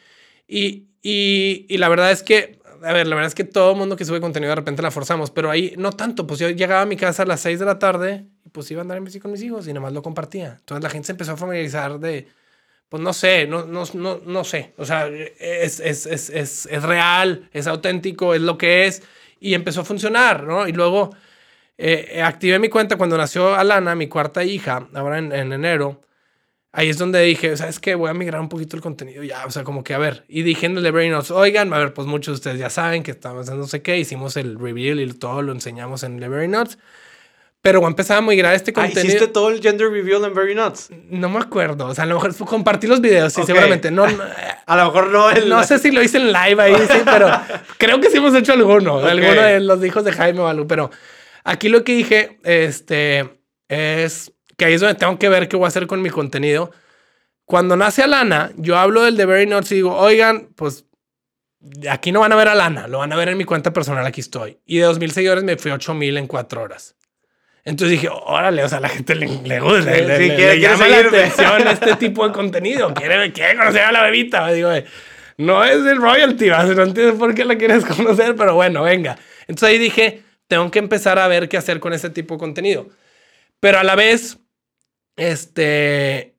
[0.47, 4.05] y, y, la verdad es que, a ver, la verdad es que todo mundo que
[4.05, 6.27] sube contenido de repente la forzamos, pero ahí no tanto.
[6.27, 8.81] Pues yo llegaba a mi casa a las 6 de la tarde y pues iba
[8.81, 10.57] a andar en bici con mis hijos y nada más lo compartía.
[10.59, 12.27] Entonces la gente se empezó a familiarizar de,
[12.89, 14.73] pues no sé, no, no, no, no sé.
[14.77, 19.03] O sea, es, es, es, es, real, es auténtico, es lo que es
[19.39, 20.67] y empezó a funcionar, ¿no?
[20.67, 21.09] Y luego
[21.77, 26.01] eh, activé mi cuenta cuando nació Alana, mi cuarta hija, ahora en enero.
[26.73, 27.95] Ahí es donde dije, ¿sabes qué?
[27.95, 30.23] Voy a migrar un poquito el contenido ya, o sea, como que a ver.
[30.29, 32.69] Y dije en el de Brain Notes, oigan, a ver, pues muchos de ustedes ya
[32.69, 36.23] saben que estamos haciendo no sé qué, hicimos el reveal y todo lo enseñamos en
[36.23, 36.77] el de.
[37.61, 39.05] Pero voy a migrar este Ah, contenido.
[39.05, 40.89] hiciste todo el gender reveal en Very Nuts.
[41.09, 43.91] No me acuerdo, o sea, a lo mejor compartí los videos, sí, seguramente.
[43.91, 44.23] No, no,
[44.65, 45.49] A lo mejor no el...
[45.49, 47.29] no sé si lo hice en live ahí, sí, pero
[47.77, 50.65] creo que sí hemos hecho alguno, alguno de los hijos de Jaime o algo.
[50.67, 50.89] Pero
[51.43, 53.29] aquí lo que dije, este,
[53.67, 56.69] es que ahí es donde tengo que ver qué voy a hacer con mi contenido.
[57.45, 60.85] Cuando nace Alana, yo hablo del de Very Nuts y digo, oigan, pues
[61.89, 64.05] aquí no van a ver a Lana, lo van a ver en mi cuenta personal,
[64.05, 64.59] aquí estoy.
[64.67, 66.95] Y de 2.000 seguidores me fui a 8.000 en cuatro horas.
[67.65, 70.55] Entonces dije, órale, o sea, la gente le, le gusta, Sí, le, sí, le- quiere-
[70.57, 72.93] le llama la atención este tipo de contenido.
[72.93, 74.47] Quiere, quiere conocer a la bebita.
[74.51, 74.69] Digo,
[75.37, 79.17] no es el royalty, no entiendo por qué la quieres conocer, pero bueno, venga.
[79.47, 82.89] Entonces ahí dije, tengo que empezar a ver qué hacer con este tipo de contenido.
[83.59, 84.37] Pero a la vez,
[85.15, 86.35] este,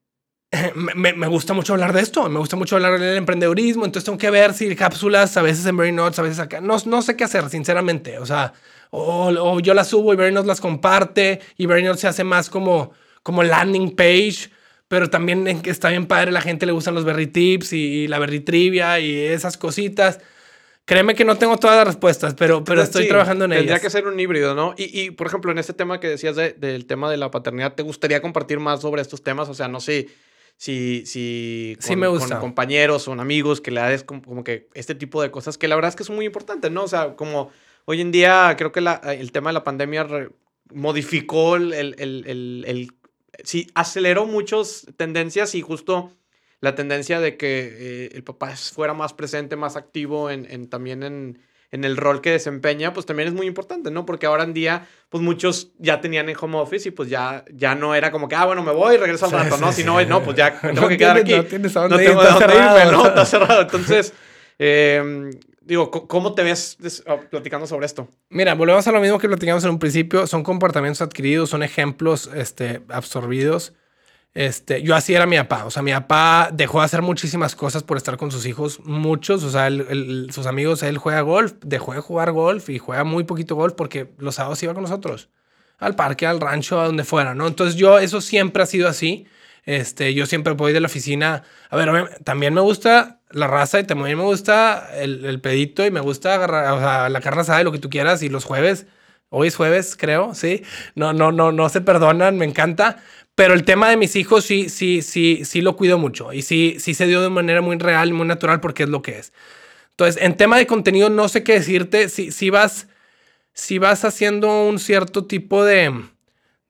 [0.75, 4.19] me, me, gusta mucho hablar de esto, me gusta mucho hablar del emprendedurismo, entonces tengo
[4.19, 7.17] que ver si cápsulas, a veces en Very Notes, a veces acá, no, no sé
[7.17, 8.53] qué hacer, sinceramente, o sea,
[8.91, 12.25] o, o yo las subo y Very Notes las comparte y Very Notes se hace
[12.25, 12.93] más como,
[13.23, 14.51] como landing page,
[14.93, 18.41] pero también está bien padre, la gente le gustan los Berry Tips y, la Berry
[18.41, 20.21] Trivia y esas cositas.
[20.85, 23.61] Créeme que no tengo todas las respuestas, pero, pero estoy trabajando en ellas.
[23.61, 24.75] Tendría que ser un híbrido, ¿no?
[24.77, 27.83] Y, y, por ejemplo, en este tema que decías del tema de la paternidad, ¿te
[27.83, 29.49] gustaría compartir más sobre estos temas?
[29.49, 30.09] O sea, no sé
[30.57, 32.35] si, si con, sí me gusta.
[32.35, 35.77] con compañeros o amigos que le des como, que este tipo de cosas que la
[35.77, 36.83] verdad es que son muy importantes, ¿no?
[36.85, 37.51] O sea, como
[37.85, 40.07] hoy en día creo que la, el tema de la pandemia
[40.73, 42.93] modificó el, el, el, el
[43.45, 46.13] sí, aceleró muchas tendencias y justo
[46.63, 51.03] la tendencia de que eh, el papá fuera más presente, más activo en, en también
[51.03, 51.41] en,
[51.73, 54.07] en, el rol que desempeña, pues también es muy importante, ¿no?
[54.07, 57.75] Porque ahora en día, pues muchos ya tenían en home office y pues ya, ya
[57.75, 59.73] no era como que, ah, bueno, me voy y regreso al rato, ¿no?
[59.73, 61.35] Si no, no, pues ya tengo que quedar aquí.
[61.35, 63.07] No, tienes no tengo de dónde irme, ¿no?
[63.07, 63.63] Está cerrado.
[63.63, 64.15] Entonces,
[64.59, 65.31] eh,
[65.65, 68.09] Digo, ¿cómo te ves ah, platicando sobre esto?
[68.31, 70.27] Mira, volvemos a lo mismo que platicamos en un principio.
[70.27, 73.73] Son comportamientos adquiridos, son ejemplos este, absorbidos.
[74.35, 75.65] Este, yo así era mi papá.
[75.65, 78.81] O sea, mi papá dejó de hacer muchísimas cosas por estar con sus hijos.
[78.85, 79.69] Muchos, o sea,
[80.31, 84.11] sus amigos, él juega golf, dejó de jugar golf y juega muy poquito golf porque
[84.19, 85.29] los sábados iba con nosotros.
[85.79, 87.47] Al parque, al rancho, a donde fuera, ¿no?
[87.47, 89.27] Entonces yo, eso siempre ha sido así.
[89.65, 91.45] Este, yo siempre voy de la oficina.
[91.71, 96.01] A ver, también me gusta la raza y también me gusta el, pedito y me
[96.01, 98.23] gusta agarrar, o sea, la carne asada lo que tú quieras.
[98.23, 98.87] Y los jueves,
[99.29, 100.63] hoy es jueves, creo, sí.
[100.95, 103.03] No, no, no, no se perdonan, me encanta.
[103.35, 106.33] Pero el tema de mis hijos sí, sí, sí, sí lo cuido mucho.
[106.33, 109.19] Y sí, sí se dio de manera muy real muy natural porque es lo que
[109.19, 109.33] es.
[109.91, 112.09] Entonces, en tema de contenido, no sé qué decirte.
[112.09, 112.89] Si, si vas,
[113.53, 115.95] si vas haciendo un cierto tipo de,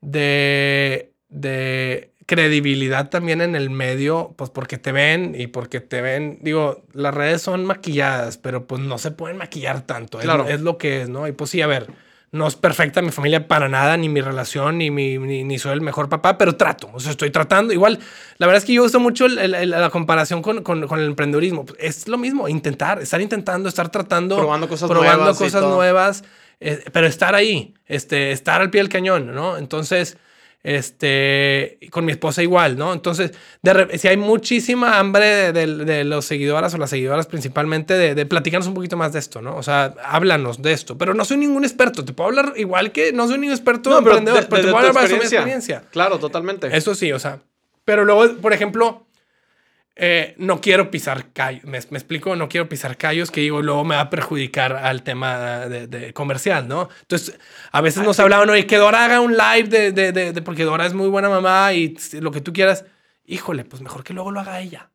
[0.00, 6.38] de, de credibilidad también en el medio, pues porque te ven y porque te ven,
[6.42, 10.48] digo, las redes son maquilladas, pero pues no se pueden maquillar tanto, claro.
[10.48, 11.26] es, lo que es, ¿no?
[11.26, 11.88] Y pues sí, a ver,
[12.32, 15.82] no es perfecta mi familia para nada, ni mi relación, ni, mi, ni, soy el
[15.82, 17.72] mejor papá, pero trato, o sea, estoy tratando.
[17.72, 17.98] Igual,
[18.38, 21.66] la verdad es que yo uso mucho la comparación con, con, con, el emprendedurismo.
[21.78, 26.24] Es lo mismo, intentar, estar intentando, estar tratando, probando cosas probando nuevas, cosas nuevas
[26.64, 29.56] eh, pero estar ahí, este, estar al pie del cañón, ¿no?
[29.56, 30.16] Entonces,
[30.64, 32.92] este, con mi esposa igual, ¿no?
[32.92, 33.32] Entonces,
[33.62, 38.68] de, si hay muchísima hambre de, los seguidoras o las seguidoras principalmente de, de, platicarnos
[38.68, 39.56] un poquito más de esto, ¿no?
[39.56, 40.96] O sea, háblanos de esto.
[40.96, 42.04] Pero no soy ningún experto.
[42.04, 45.08] Te puedo hablar igual que no soy ningún experto no, emprendedor, pero, te puedo hablar
[45.08, 45.84] de mi experiencia.
[45.90, 46.74] Claro, totalmente.
[46.76, 47.40] Eso sí, o sea.
[47.84, 49.06] Pero luego, por ejemplo,
[49.94, 53.94] eh, no quiero pisar callos, me, explico, no quiero pisar callos que digo, luego me
[53.94, 56.88] va a perjudicar al tema de, comercial, ¿no?
[57.02, 57.38] Entonces,
[57.70, 60.86] a veces nos hablaban, oye, que Dora haga un live de, de, de, porque Dora
[60.86, 62.86] es muy buena mamá y lo que tú quieras.
[63.26, 64.90] Híjole, pues mejor que luego lo haga ella.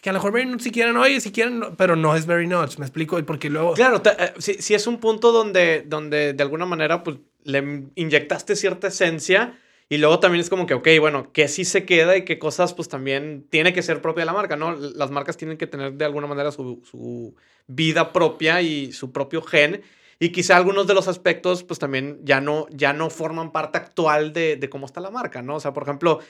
[0.00, 2.46] Que a lo mejor Very Nuts si quieren, oye, si quieren, pero no es Very
[2.46, 3.74] Nuts, me explico, porque luego...
[3.74, 8.88] Claro, eh, si, es un punto donde, donde de alguna manera, pues, le inyectaste cierta
[8.88, 9.58] esencia
[9.88, 12.74] y luego también es como que, ok, bueno, que sí se queda y qué cosas
[12.74, 14.74] pues también tiene que ser propia de la marca, ¿no?
[14.74, 17.36] Las marcas tienen que tener de alguna manera su, su
[17.68, 19.82] vida propia y su propio gen.
[20.18, 24.32] Y quizá algunos de los aspectos pues también ya no, ya no forman parte actual
[24.32, 25.56] de, de cómo está la marca, ¿no?
[25.56, 26.20] O sea, por ejemplo,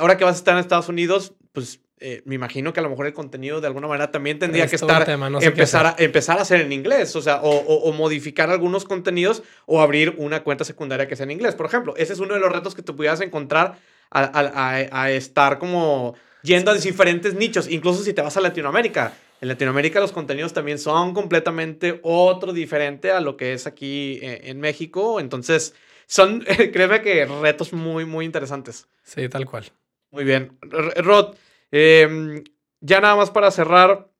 [0.00, 2.90] ahora que vas a estar en Estados Unidos, pues eh, me imagino que a lo
[2.90, 5.08] mejor el contenido de alguna manera también tendría que estar,
[5.40, 10.14] empezar, a, empezar a hacer en inglés, o sea, o, modificar algunos contenidos o abrir
[10.18, 11.54] una cuenta secundaria que sea en inglés.
[11.54, 13.78] Por ejemplo, ese es uno de los retos que te pudieras encontrar
[14.10, 19.14] a, estar como yendo a diferentes nichos, incluso si te vas a Latinoamérica.
[19.40, 24.42] En Latinoamérica los contenidos también son completamente otro diferente a lo que es aquí eh,
[24.44, 25.74] en México, entonces
[26.06, 26.40] son,
[26.72, 28.88] créeme que retos muy, muy interesantes.
[29.02, 29.64] Sí, tal cual.
[30.10, 30.56] Muy bien.
[30.62, 31.34] Rod,
[31.70, 32.44] Em,
[32.80, 34.10] ya nada más para cerrar,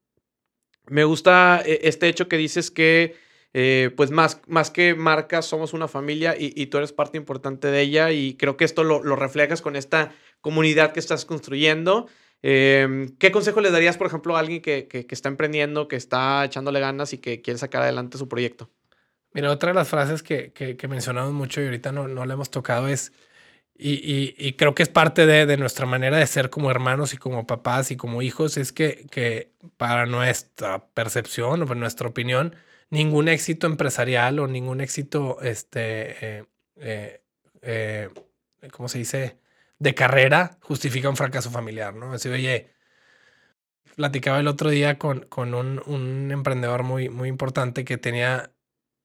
[0.87, 3.17] me gusta eh, este hecho que dices que,
[3.55, 7.81] eh, pues más, más que marcas, somos una familia y, tú eres parte importante de
[7.81, 12.09] ella y creo que esto lo, reflejas con esta comunidad que estás construyendo.
[12.43, 16.45] Em, ¿Qué consejo le darías, por ejemplo, a alguien que, que, está emprendiendo, que está
[16.45, 18.71] echándole ganas y que quiere sacar adelante su proyecto?
[19.33, 22.51] Mira, otra de las frases que, que mencionamos mucho y ahorita no, no la hemos
[22.51, 23.13] tocado es
[23.79, 27.91] y, creo que es parte de, nuestra manera de ser como hermanos y como papás
[27.91, 32.55] y como hijos, es que, que para nuestra percepción o para nuestra opinión,
[32.91, 36.45] ningún éxito empresarial o ningún éxito, este, eh,
[36.77, 37.21] eh,
[37.63, 38.09] eh,
[38.73, 39.39] ¿cómo se dice?
[39.79, 42.13] De carrera justifica un fracaso familiar, ¿no?
[42.13, 42.71] Así, oye,
[43.97, 48.53] platicaba el otro día con, con un, un emprendedor muy, muy importante que tenía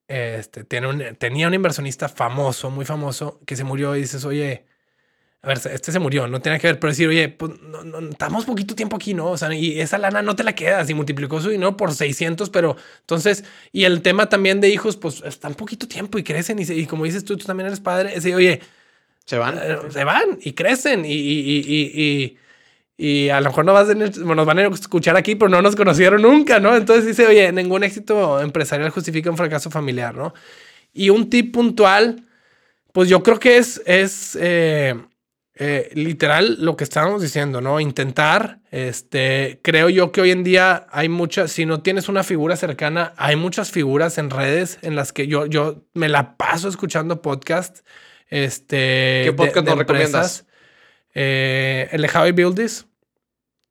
[0.08, 4.66] este, tiene un, tenía un inversionista famoso, muy famoso, que se murió y dices, oye,
[5.44, 8.00] a ver, este se murió, no tiene que ver, pero decir, oye, pues no, no,
[8.10, 9.32] estamos poquito tiempo aquí, ¿no?
[9.32, 12.50] O sea, y esa lana no te la quedas y multiplicó su dinero por 600,
[12.52, 16.64] pero entonces, y el tema también de hijos, pues están poquito tiempo y crecen y,
[16.64, 18.62] y como dices tú, tú también eres padre, ese, oye,
[19.26, 22.38] se van, eh, se van y crecen y, y,
[22.98, 26.22] y, a lo mejor no vas nos van a escuchar aquí, pero no nos conocieron
[26.22, 26.76] nunca, ¿no?
[26.76, 30.34] Entonces dice, oye, ningún éxito empresarial justifica un fracaso familiar, ¿no?
[30.94, 32.28] Y un tip puntual,
[32.94, 34.96] pues yo creo que es, es, eh,
[35.56, 37.80] eh, literal lo que estábamos diciendo, ¿no?
[37.80, 42.56] Intentar, este, creo yo que hoy en día hay muchas, si no tienes una figura
[42.56, 47.22] cercana, hay muchas figuras en redes en las que yo, yo me la paso escuchando
[47.22, 47.86] podcast.
[48.32, 50.46] Este, ¿Qué podcast nos recomiendas?
[51.14, 52.88] Eh, el de How I Build This.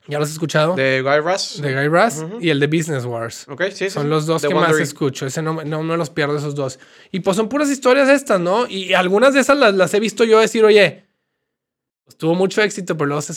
[0.07, 0.75] ¿Ya lo has escuchado?
[0.75, 1.63] De Guy Russ.
[1.63, 3.47] De Guy Russ y el de Business Wars.
[3.49, 3.89] Ok, sí.
[3.89, 5.25] Son los dos que más escucho.
[5.25, 6.79] Ese no, no, me los pierdo, esos dos.
[7.11, 8.67] Y pues son puras historias estas, ¿no?
[8.69, 11.05] Y algunas de esas las, las he visto yo decir, oye,
[12.19, 13.35] tuvo mucho éxito, pero luego se,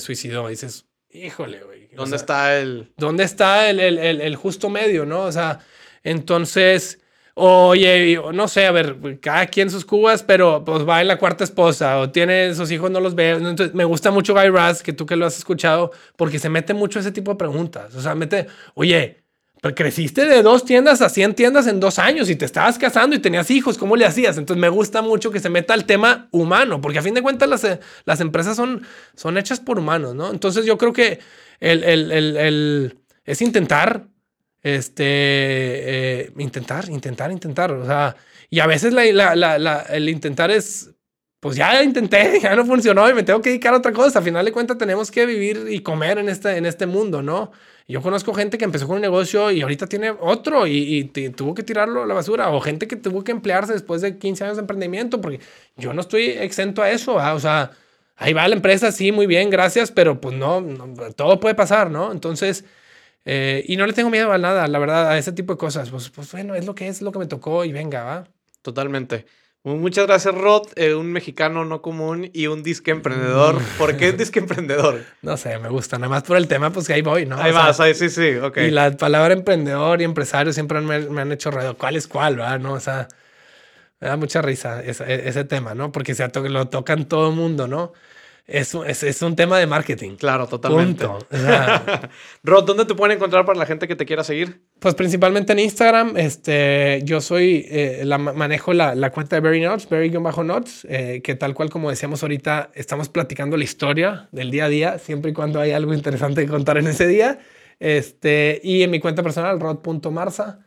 [0.00, 0.48] suicidó.
[0.48, 1.90] Y dices, híjole, güey.
[1.94, 2.92] ¿Dónde está el...?
[2.96, 5.22] ¿Dónde está el, el, el, justo medio, no?
[5.22, 5.60] O sea,
[6.02, 6.98] entonces...
[7.38, 11.44] Oye, no sé, a ver, cada quien sus cubas, pero pues va en la cuarta
[11.44, 13.32] esposa o tiene sus hijos, no los ve.
[13.32, 16.72] Entonces, me gusta mucho Guy Raz, que tú que lo has escuchado, porque se mete
[16.72, 17.94] mucho ese tipo de preguntas.
[17.94, 19.22] O sea, mete, oye,
[19.60, 23.14] pero creciste de dos tiendas a 100 tiendas en dos años y te estabas casando
[23.14, 24.38] y tenías hijos, ¿cómo le hacías?
[24.38, 27.50] Entonces me gusta mucho que se meta al tema humano, porque a fin de cuentas
[27.50, 27.66] las,
[28.06, 28.80] las empresas son,
[29.14, 30.30] son hechas por humanos, ¿no?
[30.30, 31.20] Entonces yo creo que
[31.60, 34.08] el, el, el, es intentar,
[34.66, 38.16] este, eh, intentar, intentar, intentar, o sea,
[38.50, 40.90] y a veces la, el intentar es,
[41.38, 44.18] pues ya intenté, ya no funcionó y me tengo que dedicar a otra cosa.
[44.18, 47.52] A final de cuentas tenemos que vivir y comer en este, en este mundo, ¿no?
[47.86, 51.04] Yo conozco gente que empezó con un negocio y ahorita tiene otro y,
[51.36, 52.50] tuvo que tirarlo a la basura.
[52.50, 55.38] O gente que tuvo que emplearse después de 15 años de emprendimiento, porque
[55.76, 57.14] yo no estoy exento a eso.
[57.14, 57.70] O sea,
[58.16, 60.60] ahí va la empresa, sí, muy bien, gracias, pero pues no,
[61.14, 62.10] todo puede pasar, ¿no?
[62.10, 62.64] Entonces,
[63.28, 65.90] eh, y no le tengo miedo a nada, la verdad, a ese tipo de cosas.
[65.90, 68.28] Pues, pues bueno, es lo que es, lo que me tocó y venga, va.
[68.62, 69.26] Totalmente.
[69.64, 73.56] Muchas gracias, Rod, eh, un mexicano no común y un disque emprendedor.
[73.56, 73.78] Mm.
[73.78, 75.02] ¿Por qué disque emprendedor?
[75.22, 75.98] No sé, me gusta.
[75.98, 77.36] Nada más por el tema, pues que ahí voy, ¿no?
[77.36, 78.58] Ahí vas, ahí sí, sí, ok.
[78.58, 81.76] Y la palabra emprendedor y empresario siempre me, han hecho ruido.
[81.76, 82.58] ¿Cuál es cuál, va?
[82.58, 82.74] ¿No?
[82.74, 83.08] O sea,
[83.98, 85.90] me da mucha risa ese, ese tema, ¿no?
[85.90, 87.92] Porque se lo tocan todo el mundo, ¿no?
[88.46, 90.14] Es, es, es, un tema de marketing.
[90.14, 91.04] Claro, totalmente.
[92.44, 94.62] Rod, ¿dónde te pueden encontrar para la gente que te quiera seguir?
[94.78, 96.16] Pues principalmente en Instagram.
[96.16, 101.34] Este, yo soy, eh, la, manejo la, la, cuenta de Berry Notes, Berry-Notes, eh, que
[101.34, 105.34] tal cual como decíamos ahorita, estamos platicando la historia del día a día, siempre y
[105.34, 107.40] cuando hay algo interesante que contar en ese día.
[107.80, 110.60] Este, y en mi cuenta personal, rod.marza.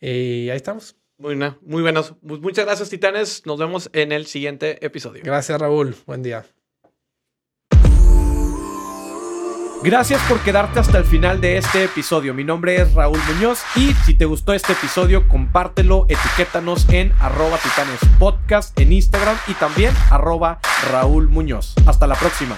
[0.00, 0.96] Y ahí estamos.
[1.18, 2.14] Muy, muy buenas.
[2.22, 3.44] Muchas gracias, Titanes.
[3.44, 5.22] Nos vemos en el siguiente episodio.
[5.22, 5.94] Gracias, Raúl.
[6.06, 6.44] Buen día.
[9.82, 12.32] Gracias por quedarte hasta el final de este episodio.
[12.32, 17.58] Mi nombre es Raúl Muñoz y si te gustó este episodio, compártelo, etiquétanos en arroba
[17.58, 20.60] titanes podcast en Instagram y también arroba
[20.90, 21.74] Raúl Muñoz.
[21.86, 22.56] Hasta la próxima.